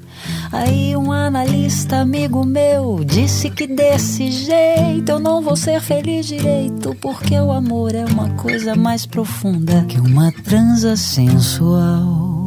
[0.53, 6.95] Aí um analista amigo meu disse que desse jeito eu não vou ser feliz direito,
[7.01, 12.42] porque o amor é uma coisa mais profunda que uma transa sensual.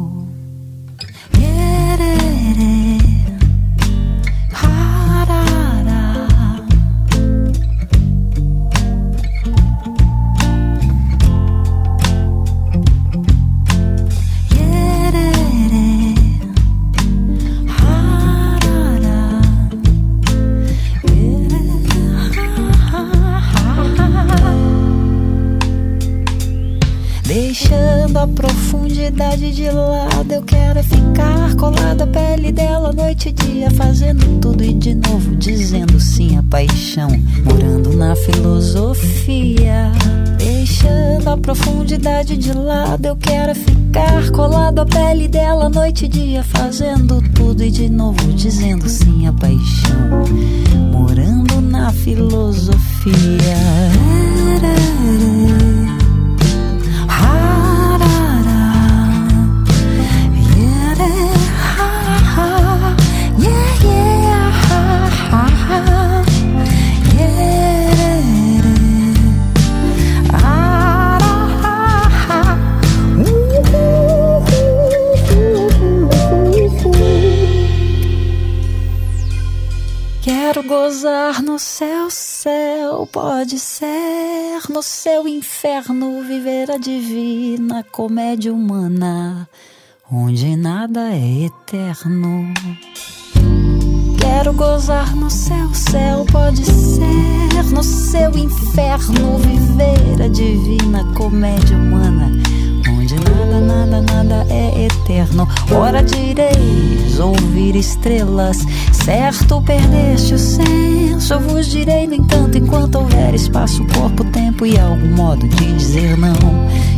[29.66, 30.32] De lado.
[30.32, 35.34] Eu quero ficar colado à pele dela noite e dia, fazendo tudo e de novo
[35.36, 37.08] dizendo sim à paixão,
[37.44, 39.90] morando na filosofia.
[40.38, 46.44] Deixando a profundidade de lado, eu quero ficar colado à pele dela noite e dia,
[46.44, 50.22] fazendo tudo e de novo dizendo sim à paixão,
[50.92, 52.76] morando na filosofia.
[81.56, 89.48] No céu, céu, pode ser no seu inferno viver a divina comédia humana,
[90.12, 92.52] onde nada é eterno.
[94.20, 102.32] Quero gozar no céu, céu, pode ser no seu inferno viver a divina comédia humana
[103.06, 105.48] onde nada, nada, nada é eterno.
[105.70, 108.58] Ora direis ouvir estrelas,
[109.06, 111.38] certo perdeste o senso.
[111.38, 116.34] Vos direi, no entanto, enquanto houver espaço, corpo, tempo e algum modo de dizer não,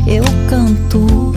[0.07, 1.35] eu canto.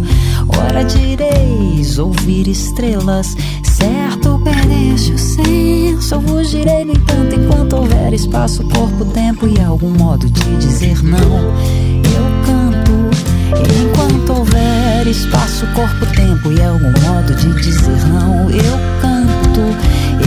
[0.47, 6.21] Ora direis ouvir estrelas, certo perdeste o senso.
[6.21, 11.19] Vos direi, no entanto, enquanto houver espaço, corpo, tempo e algum modo de dizer não,
[11.19, 13.11] eu canto.
[13.59, 19.21] Enquanto houver espaço, corpo, tempo e algum modo de dizer não, eu canto.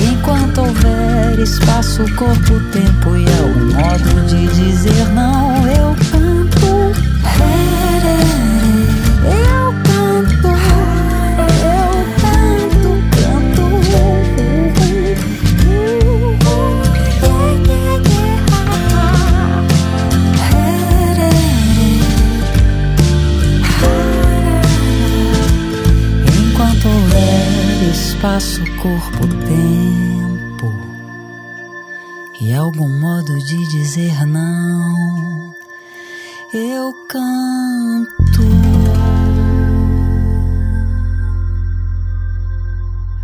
[0.02, 6.44] Enquanto houver espaço, corpo, tempo e algum modo de dizer não, eu canto.
[9.26, 9.64] Eu
[28.24, 29.26] espaço, corpo,
[33.44, 35.52] de dizer não.
[36.54, 38.42] Eu canto.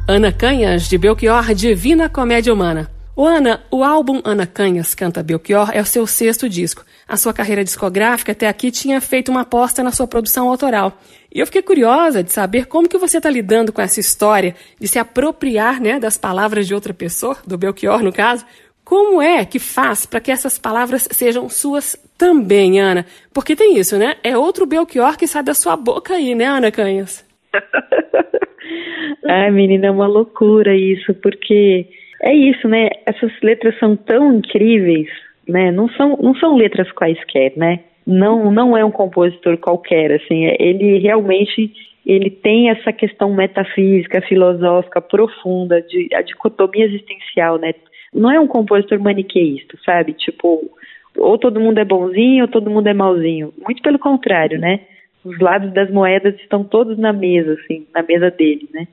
[0.06, 2.90] Ana Canhas, de Belchior, Divina Comédia Humana.
[3.16, 6.84] O Ana, o álbum Ana Canhas Canta Belchior é o seu sexto disco.
[7.08, 10.98] A sua carreira discográfica até aqui tinha feito uma aposta na sua produção autoral.
[11.32, 14.88] E eu fiquei curiosa de saber como que você está lidando com essa história de
[14.88, 18.44] se apropriar né, das palavras de outra pessoa, do Belchior no caso.
[18.90, 23.06] Como é que faz para que essas palavras sejam suas também, Ana?
[23.32, 24.16] Porque tem isso, né?
[24.20, 27.24] É outro Belchior que sai da sua boca aí, né, Ana Canhas?
[29.28, 31.86] Ai, menina, é uma loucura isso, porque
[32.20, 32.88] é isso, né?
[33.06, 35.08] Essas letras são tão incríveis,
[35.46, 35.70] né?
[35.70, 37.78] Não são, não são letras quaisquer, né?
[38.04, 41.72] não não é um compositor qualquer, assim, é, ele realmente
[42.04, 47.72] ele tem essa questão metafísica, filosófica profunda de a dicotomia existencial, né?
[48.12, 50.12] Não é um compositor maniqueísta, sabe?
[50.12, 50.70] Tipo,
[51.16, 53.52] ou todo mundo é bonzinho ou todo mundo é malzinho.
[53.62, 54.80] Muito pelo contrário, né?
[55.24, 58.86] Os lados das moedas estão todos na mesa, assim, na mesa dele, né?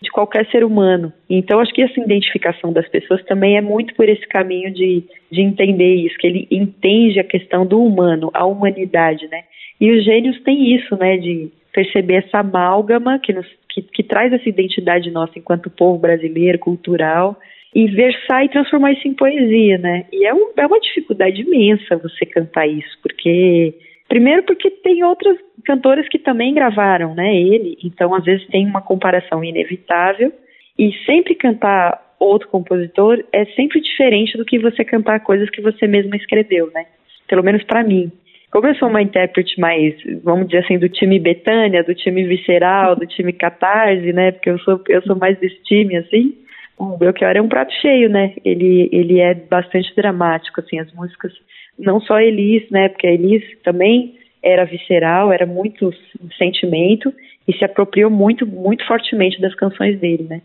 [0.00, 1.12] de qualquer ser humano.
[1.28, 5.42] Então, acho que essa identificação das pessoas também é muito por esse caminho de, de
[5.42, 9.44] entender isso, que ele entende a questão do humano, a humanidade, né?
[9.80, 14.32] E os gênios têm isso, né, de perceber essa amálgama que, nos, que, que traz
[14.32, 17.38] essa identidade nossa enquanto povo brasileiro, cultural,
[17.74, 20.06] e versar e transformar isso em poesia, né?
[20.12, 23.74] E é, um, é uma dificuldade imensa você cantar isso, porque
[24.10, 28.82] Primeiro porque tem outras cantoras que também gravaram, né, ele, então às vezes tem uma
[28.82, 30.32] comparação inevitável
[30.76, 35.86] e sempre cantar outro compositor é sempre diferente do que você cantar coisas que você
[35.86, 36.86] mesma escreveu, né?
[37.28, 38.10] Pelo menos para mim.
[38.50, 39.94] Como eu sou uma intérprete mais,
[40.24, 44.32] vamos dizer assim, do time Betânia, do time Visceral, do time Catarse, né?
[44.32, 46.34] Porque eu sou, eu sou mais desse time, assim.
[46.80, 48.32] O Belchior é um prato cheio, né?
[48.42, 51.30] Ele, ele é bastante dramático, assim, as músicas
[51.78, 52.88] não só Elis, né?
[52.88, 55.92] Porque a Elis também era visceral, era muito
[56.38, 57.12] sentimento
[57.46, 60.40] e se apropriou muito, muito fortemente das canções dele, né?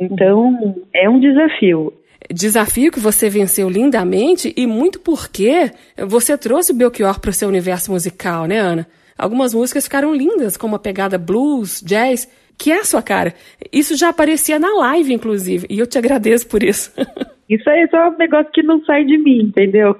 [0.00, 1.92] Então, é um desafio.
[2.32, 7.46] Desafio que você venceu lindamente e muito porque você trouxe o Belchior para o seu
[7.46, 8.86] universo musical, né, Ana?
[9.18, 12.26] Algumas músicas ficaram lindas, como a pegada blues, jazz,
[12.58, 13.34] que é a sua cara.
[13.72, 16.92] Isso já aparecia na live, inclusive, e eu te agradeço por isso.
[17.46, 19.94] Isso aí é um negócio que não sai de mim, entendeu?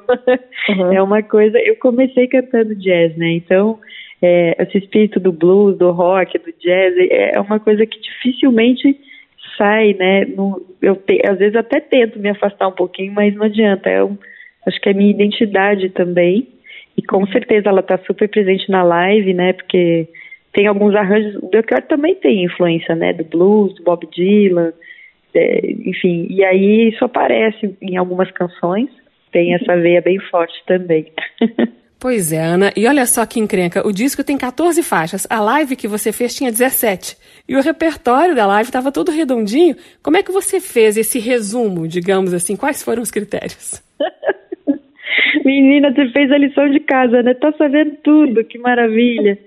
[0.71, 0.93] Uhum.
[0.95, 1.59] É uma coisa.
[1.59, 3.33] Eu comecei cantando jazz, né?
[3.33, 3.79] Então
[4.23, 8.99] é, esse espírito do blues, do rock, do jazz, é, é uma coisa que dificilmente
[9.59, 10.27] sai, né?
[10.81, 13.91] Eu te, às vezes até tento me afastar um pouquinho, mas não adianta.
[13.91, 14.17] É um,
[14.67, 16.49] acho que é minha identidade também.
[16.97, 19.53] E com certeza ela está super presente na live, né?
[19.53, 20.09] Porque
[20.55, 21.37] tem alguns arranjos.
[21.43, 23.13] O Belchior também tem influência, né?
[23.13, 24.73] Do blues, do Bob Dylan,
[25.35, 26.27] é, enfim.
[26.31, 28.89] E aí isso aparece em algumas canções.
[29.33, 31.13] Tem essa veia bem forte também.
[31.97, 32.71] Pois é, Ana.
[32.77, 33.87] E olha só que encrenca.
[33.87, 35.27] O disco tem 14 faixas.
[35.31, 37.17] A live que você fez tinha 17.
[37.49, 39.75] E o repertório da live estava todo redondinho.
[40.03, 42.57] Como é que você fez esse resumo, digamos assim?
[42.57, 43.83] Quais foram os critérios?
[45.45, 47.35] Menina, você fez a lição de casa, né?
[47.35, 49.39] Tá sabendo tudo, que maravilha.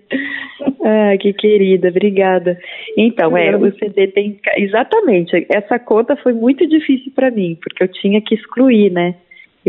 [0.84, 2.58] Ah, que querida, obrigada.
[2.98, 4.40] Então, é, o CD tem.
[4.58, 9.16] Exatamente, essa conta foi muito difícil para mim, porque eu tinha que excluir, né?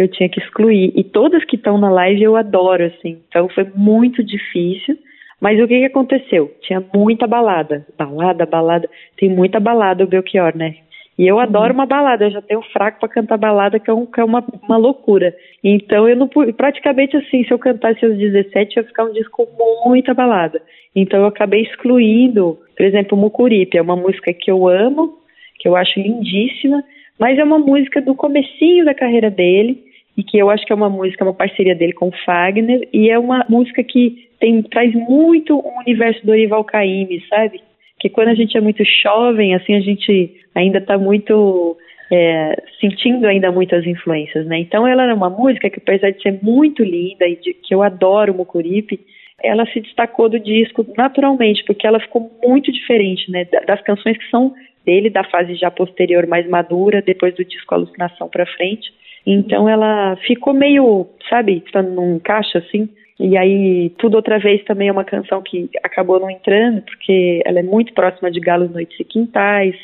[0.00, 0.92] eu tinha que excluir.
[0.94, 3.20] E todas que estão na live eu adoro, assim.
[3.28, 4.96] Então foi muito difícil.
[5.40, 6.52] Mas o que, que aconteceu?
[6.62, 7.86] Tinha muita balada.
[7.96, 8.88] Balada, balada.
[9.16, 10.76] Tem muita balada o Belchior, né?
[11.18, 14.06] E eu adoro uma balada, eu já tenho fraco para cantar balada, que é, um,
[14.06, 15.34] que é uma, uma loucura.
[15.64, 19.88] Então eu não praticamente assim, se eu cantasse aos 17, ia ficar um disco com
[19.88, 20.62] muita balada.
[20.94, 25.18] Então eu acabei excluindo, por exemplo, Mucuripe, é uma música que eu amo,
[25.58, 26.84] que eu acho lindíssima,
[27.18, 29.82] mas é uma música do comecinho da carreira dele,
[30.16, 33.10] e que eu acho que é uma música, uma parceria dele com o Fagner, e
[33.10, 37.60] é uma música que tem, traz muito o universo do Orival Caymmi, sabe?
[37.98, 41.76] Que quando a gente é muito jovem, assim, a gente ainda está muito
[42.10, 44.58] é, sentindo ainda muitas influências, né?
[44.58, 47.82] Então ela era uma música que apesar de ser muito linda e de, que eu
[47.82, 49.00] adoro Mucuripe,
[49.42, 53.46] ela se destacou do disco naturalmente, porque ela ficou muito diferente, né?
[53.66, 54.52] Das canções que são
[54.84, 58.90] dele, da fase já posterior, mais madura, depois do disco Alucinação para frente.
[59.26, 62.88] Então ela ficou meio, sabe, estando num caixa assim.
[63.18, 67.58] E aí, tudo outra vez também é uma canção que acabou não entrando, porque ela
[67.58, 69.74] é muito próxima de Galos, Noites e Quintais.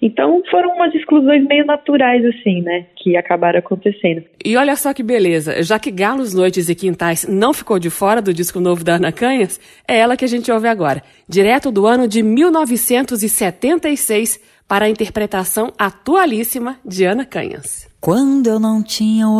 [0.00, 2.86] Então foram umas exclusões meio naturais, assim, né?
[2.96, 4.22] Que acabaram acontecendo.
[4.44, 8.20] E olha só que beleza, já que Galos, Noites e Quintais não ficou de fora
[8.20, 11.86] do disco novo da Ana Canhas, é ela que a gente ouve agora, direto do
[11.86, 14.38] ano de 1976,
[14.68, 17.88] para a interpretação atualíssima de Ana Canhas.
[18.00, 19.38] Quando eu não tinha um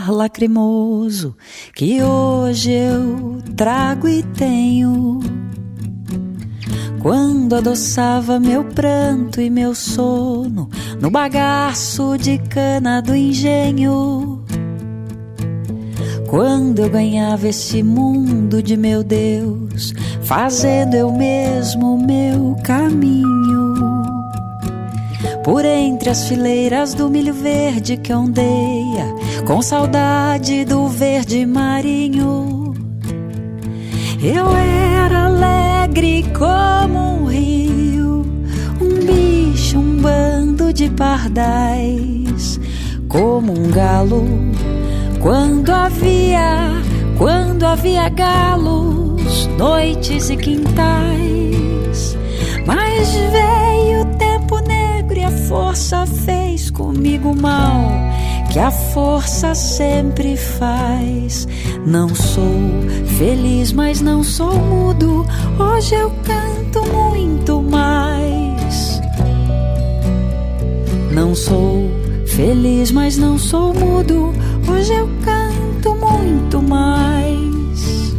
[0.00, 1.36] olhar lacrimoso
[1.74, 5.20] que hoje eu trago e tenho.
[7.00, 10.68] Quando adoçava meu pranto e meu sono
[11.00, 14.44] no bagaço de cana do engenho.
[16.28, 19.92] Quando eu ganhava esse mundo de meu Deus,
[20.22, 23.89] fazendo eu mesmo o meu caminho.
[25.50, 29.12] Por entre as fileiras do milho verde que ondeia,
[29.44, 32.72] com saudade do verde marinho.
[34.22, 38.24] Eu era alegre como um rio,
[38.80, 42.60] um bicho, um bando de pardais,
[43.08, 44.24] como um galo.
[45.20, 46.80] Quando havia,
[47.18, 52.16] quando havia galos, noites e quintais,
[52.64, 54.20] mas veio
[55.50, 57.90] força fez comigo mal,
[58.52, 61.48] que a força sempre faz.
[61.84, 62.70] Não sou
[63.18, 65.26] feliz, mas não sou mudo.
[65.58, 69.00] Hoje eu canto muito mais.
[71.10, 71.90] Não sou
[72.28, 74.32] feliz, mas não sou mudo.
[74.68, 78.14] Hoje eu canto muito mais.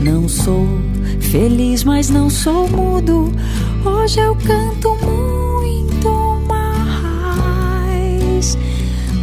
[0.00, 0.64] Não sou
[1.20, 3.32] feliz, mas não sou mudo.
[3.84, 7.88] Hoje eu canto muito mais.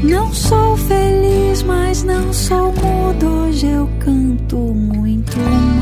[0.04, 3.26] Não sou feliz, mas não sou mudo.
[3.48, 5.75] Hoje eu canto muito mais.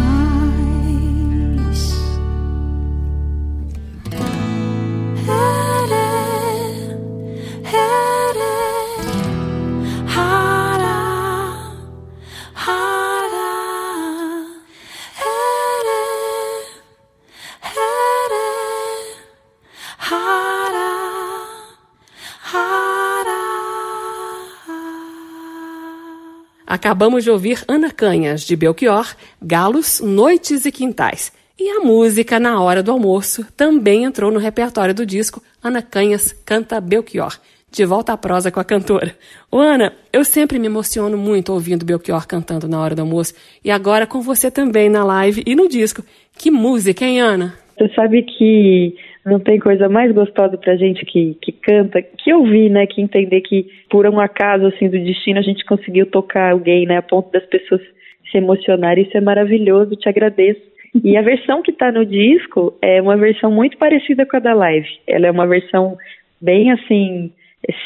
[26.93, 31.33] Acabamos de ouvir Ana Canhas, de Belchior, Galos, Noites e Quintais.
[31.59, 36.31] E a música Na Hora do Almoço também entrou no repertório do disco Ana Canhas
[36.45, 37.35] Canta Belchior.
[37.71, 39.15] De volta à prosa com a cantora.
[39.49, 43.33] Ô Ana, eu sempre me emociono muito ouvindo Belchior cantando na hora do almoço.
[43.65, 46.03] E agora com você também na live e no disco.
[46.37, 47.55] Que música, hein, Ana?
[47.75, 52.69] Você sabe que não tem coisa mais gostosa pra gente que, que canta, que ouvir,
[52.69, 52.85] né?
[52.85, 56.97] Que entender que por um acaso, assim, do destino a gente conseguiu tocar alguém, né?
[56.97, 57.81] A ponto das pessoas
[58.29, 60.61] se emocionar, isso é maravilhoso, te agradeço.
[61.03, 64.53] E a versão que está no disco é uma versão muito parecida com a da
[64.53, 64.87] live.
[65.07, 65.97] Ela é uma versão
[66.41, 67.31] bem assim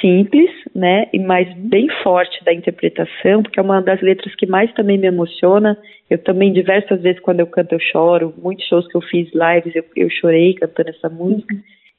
[0.01, 4.97] simples, né, mas bem forte da interpretação, porque é uma das letras que mais também
[4.97, 5.77] me emociona.
[6.09, 8.33] Eu também diversas vezes quando eu canto eu choro.
[8.41, 11.55] Muitos shows que eu fiz lives eu, eu chorei cantando essa música.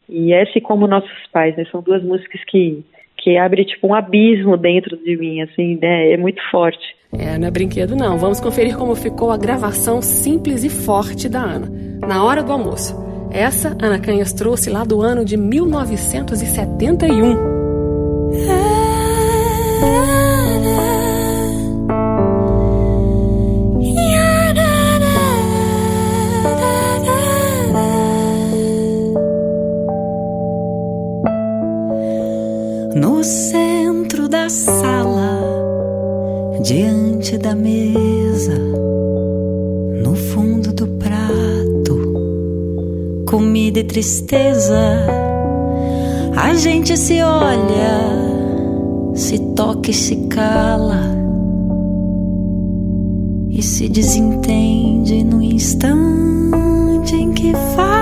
[0.09, 2.85] E essa e como nossos pais, né, são duas músicas que
[3.21, 6.13] que abre tipo um abismo dentro de mim, assim, né?
[6.13, 6.95] É muito forte.
[7.13, 8.17] É, não é brinquedo não.
[8.17, 11.67] Vamos conferir como ficou a gravação simples e forte da Ana,
[12.07, 12.95] na hora do almoço.
[13.31, 17.68] Essa Ana Canhas trouxe lá do ano de 1971.
[32.95, 35.41] No centro da sala,
[36.63, 38.59] diante da mesa,
[40.03, 45.28] no fundo do prato, comida e tristeza.
[46.41, 51.03] A gente se olha, se toca e se cala,
[53.51, 57.99] e se desentende no instante em que fala.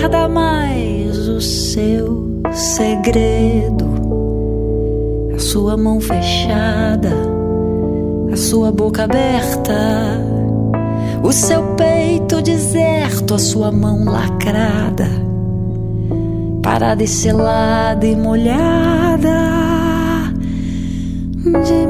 [0.00, 3.59] guarda mais o seu segredo,
[5.50, 7.10] sua mão fechada,
[8.32, 9.74] a sua boca aberta,
[11.24, 15.08] o seu peito deserto, a sua mão lacrada,
[16.62, 19.40] parada e selada e molhada
[21.64, 21.89] de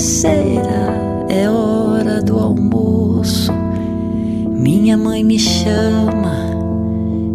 [0.00, 3.52] cabeceira é hora do almoço.
[4.48, 6.56] Minha mãe me chama,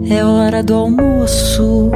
[0.10, 1.92] é hora do almoço.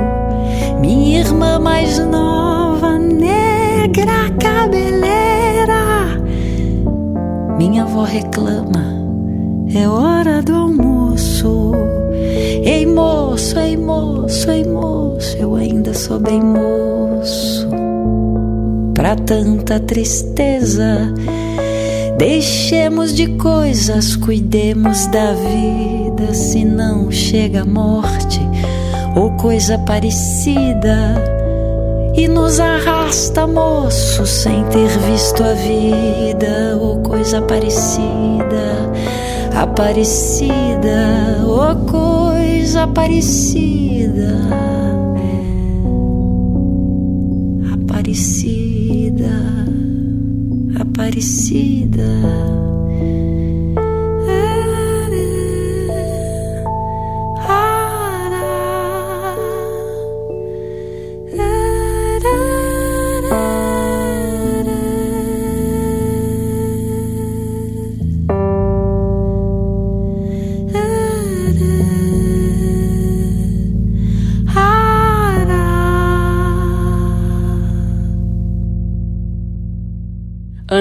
[0.80, 6.22] Minha irmã mais nova, negra cabeleira.
[7.58, 8.94] Minha avó reclama,
[9.74, 11.72] é hora do almoço.
[12.64, 16.89] Ei moço, ei moço, ei moço, eu ainda sou bem moço
[19.00, 21.14] para tanta tristeza.
[22.18, 28.42] Deixemos de coisas, cuidemos da vida, se não chega a morte
[29.16, 31.16] ou coisa parecida.
[32.14, 38.92] E nos arrasta, moço, sem ter visto a vida ou coisa parecida,
[39.56, 44.36] aparecida ou coisa parecida,
[51.10, 52.79] Aparecida.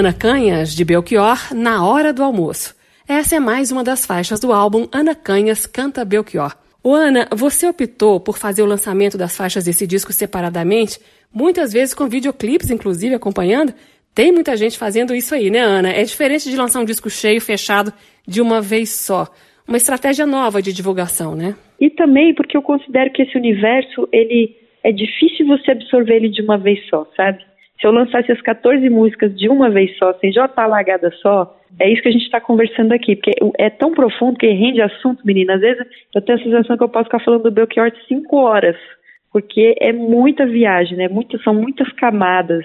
[0.08, 2.74] Ana Canhas, de Belchior, Na Hora do Almoço.
[3.06, 6.56] Essa é mais uma das faixas do álbum Ana Canhas Canta Belchior.
[6.82, 10.98] O Ana, você optou por fazer o lançamento das faixas desse disco separadamente,
[11.30, 13.74] muitas vezes com videoclipes, inclusive, acompanhando.
[14.14, 15.90] Tem muita gente fazendo isso aí, né, Ana?
[15.90, 17.92] É diferente de lançar um disco cheio, fechado,
[18.26, 19.28] de uma vez só.
[19.66, 21.54] Uma estratégia nova de divulgação, né?
[21.78, 26.40] E também porque eu considero que esse universo, ele é difícil você absorver ele de
[26.40, 27.44] uma vez só, sabe?
[27.80, 31.56] Se eu lançasse as 14 músicas de uma vez só, sem já estar largada só,
[31.78, 35.24] é isso que a gente está conversando aqui, porque é tão profundo que rende assunto,
[35.24, 35.54] menina.
[35.54, 38.76] Às vezes eu tenho a sensação que eu posso ficar falando do Belchior cinco horas,
[39.32, 41.08] porque é muita viagem, né?
[41.44, 42.64] São muitas camadas.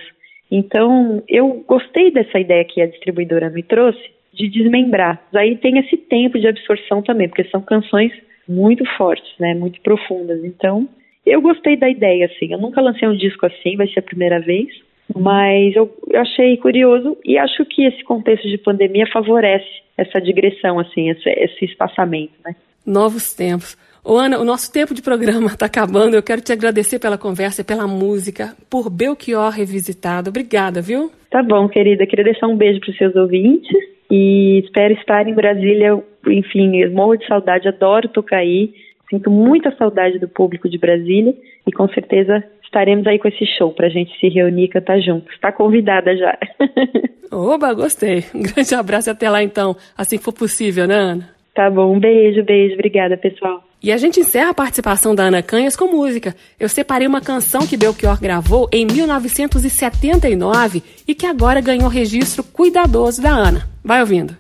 [0.50, 4.02] Então, eu gostei dessa ideia que a distribuidora me trouxe
[4.34, 5.22] de desmembrar.
[5.36, 8.12] Aí tem esse tempo de absorção também, porque são canções
[8.48, 9.54] muito fortes, né?
[9.54, 10.44] Muito profundas.
[10.44, 10.88] Então,
[11.26, 12.52] eu gostei da ideia, assim.
[12.52, 14.68] Eu nunca lancei um disco assim, vai ser a primeira vez.
[15.16, 20.80] Mas eu, eu achei curioso e acho que esse contexto de pandemia favorece essa digressão,
[20.80, 22.56] assim, esse, esse espaçamento, né?
[22.86, 23.78] Novos tempos.
[24.04, 26.16] Ô Ana, o nosso tempo de programa está acabando.
[26.16, 30.30] Eu quero te agradecer pela conversa, pela música, por Belchior revisitado.
[30.30, 31.12] Obrigada, viu?
[31.30, 32.06] Tá bom, querida.
[32.06, 33.72] Queria deixar um beijo para os seus ouvintes
[34.12, 36.04] e espero estar em Brasília.
[36.28, 38.74] Enfim, eu morro de saudade, adoro Tocaí.
[39.10, 41.34] Sinto muita saudade do público de Brasília
[41.66, 42.44] e com certeza
[42.74, 45.32] estaremos aí com esse show para a gente se reunir e cantar juntos.
[45.34, 46.36] Está convidada já.
[47.32, 48.26] Oba, gostei.
[48.34, 51.30] Um grande abraço e até lá então, assim que for possível, né, Ana?
[51.54, 52.74] Tá bom, um beijo, beijo.
[52.74, 53.64] Obrigada, pessoal.
[53.82, 56.36] E a gente encerra a participação da Ana Canhas com música.
[56.60, 63.22] Eu separei uma canção que Belchior gravou em 1979 e que agora ganhou registro cuidadoso
[63.22, 63.68] da Ana.
[63.84, 64.36] Vai ouvindo.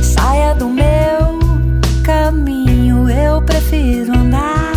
[0.00, 0.86] Saia do meu
[2.04, 4.75] caminho, eu prefiro andar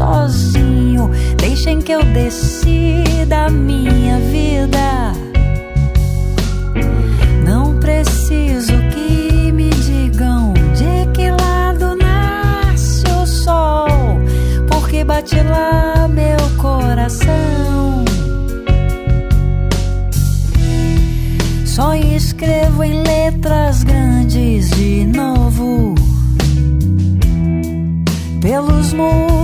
[0.00, 1.10] sozinho.
[1.36, 5.12] Deixem que eu decida a minha vida.
[7.44, 13.88] Não preciso que me digam de que lado nasce o sol,
[14.68, 18.04] porque bate lá meu coração.
[21.66, 25.94] Só escrevo em letras grandes de novo
[28.40, 29.39] pelos muros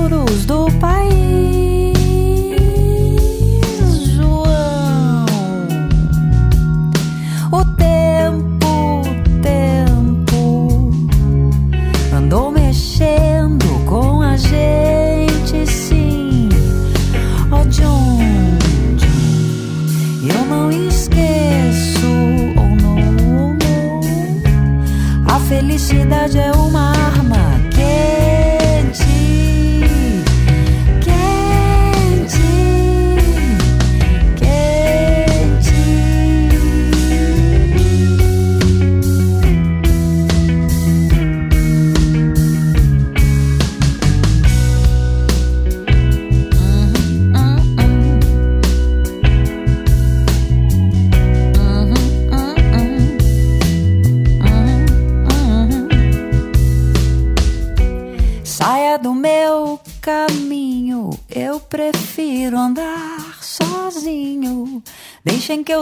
[25.87, 26.56] 期待着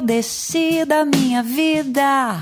[0.04, 2.38] Deixem que eu decida a minha vida.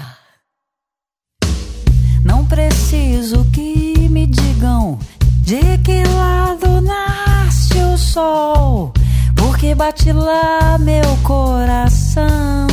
[2.25, 4.99] Não preciso que me digam
[5.43, 8.93] de que lado nasce o sol,
[9.37, 12.67] porque bate lá meu coração.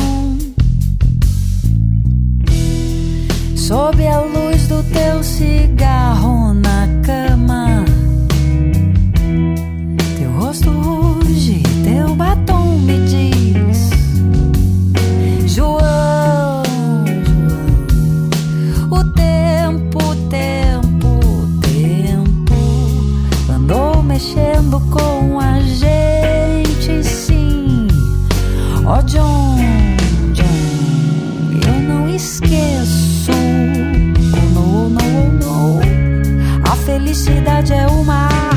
[3.56, 7.84] Sob a luz do teu cigarro na cama,
[10.18, 13.39] teu rosto ruge, teu batom me diz:
[24.60, 27.88] mexendo com a gente, sim.
[28.84, 29.56] Ó John,
[30.32, 33.30] John, eu não esqueço.
[33.32, 35.80] Oh, no, no, no.
[36.70, 38.49] A felicidade é uma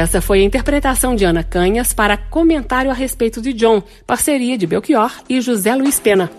[0.00, 4.66] Essa foi a interpretação de Ana Canhas para comentário a respeito de John, parceria de
[4.66, 6.30] Belchior e José Luiz Pena.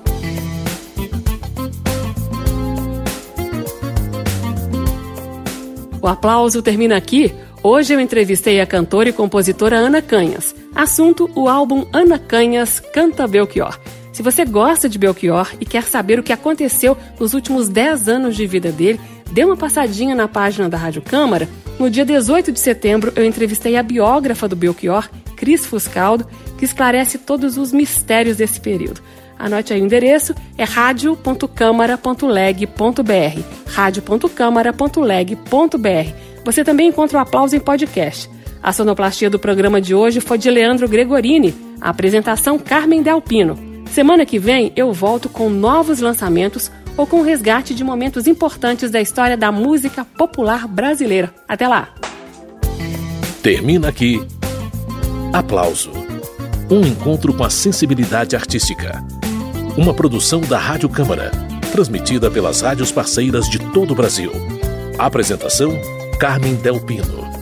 [6.01, 7.31] O aplauso termina aqui.
[7.61, 10.55] Hoje eu entrevistei a cantora e compositora Ana Canhas.
[10.73, 13.79] Assunto: o álbum Ana Canhas Canta Belchior.
[14.11, 18.35] Se você gosta de Belchior e quer saber o que aconteceu nos últimos 10 anos
[18.35, 18.99] de vida dele,
[19.31, 21.49] dê uma passadinha na página da Rádio Câmara.
[21.79, 26.27] No dia 18 de setembro, eu entrevistei a biógrafa do Belchior, Cris Fuscaldo,
[26.57, 29.01] que esclarece todos os mistérios desse período.
[29.39, 36.13] Anote aí o endereço, é radio.câmara.leg.br radio.câmara.leg.br
[36.45, 38.29] Você também encontra o Aplauso em podcast.
[38.61, 43.57] A sonoplastia do programa de hoje foi de Leandro Gregorini, a apresentação Carmen Delpino.
[43.91, 48.91] Semana que vem eu volto com novos lançamentos ou com o resgate de momentos importantes
[48.91, 51.33] da história da música popular brasileira.
[51.47, 51.93] Até lá!
[53.41, 54.21] Termina aqui.
[55.33, 55.91] Aplauso.
[56.69, 59.03] Um encontro com a sensibilidade artística.
[59.75, 61.31] Uma produção da Rádio Câmara,
[61.71, 64.31] transmitida pelas rádios parceiras de todo o Brasil.
[64.99, 65.71] Apresentação:
[66.19, 67.40] Carmen Del Pino.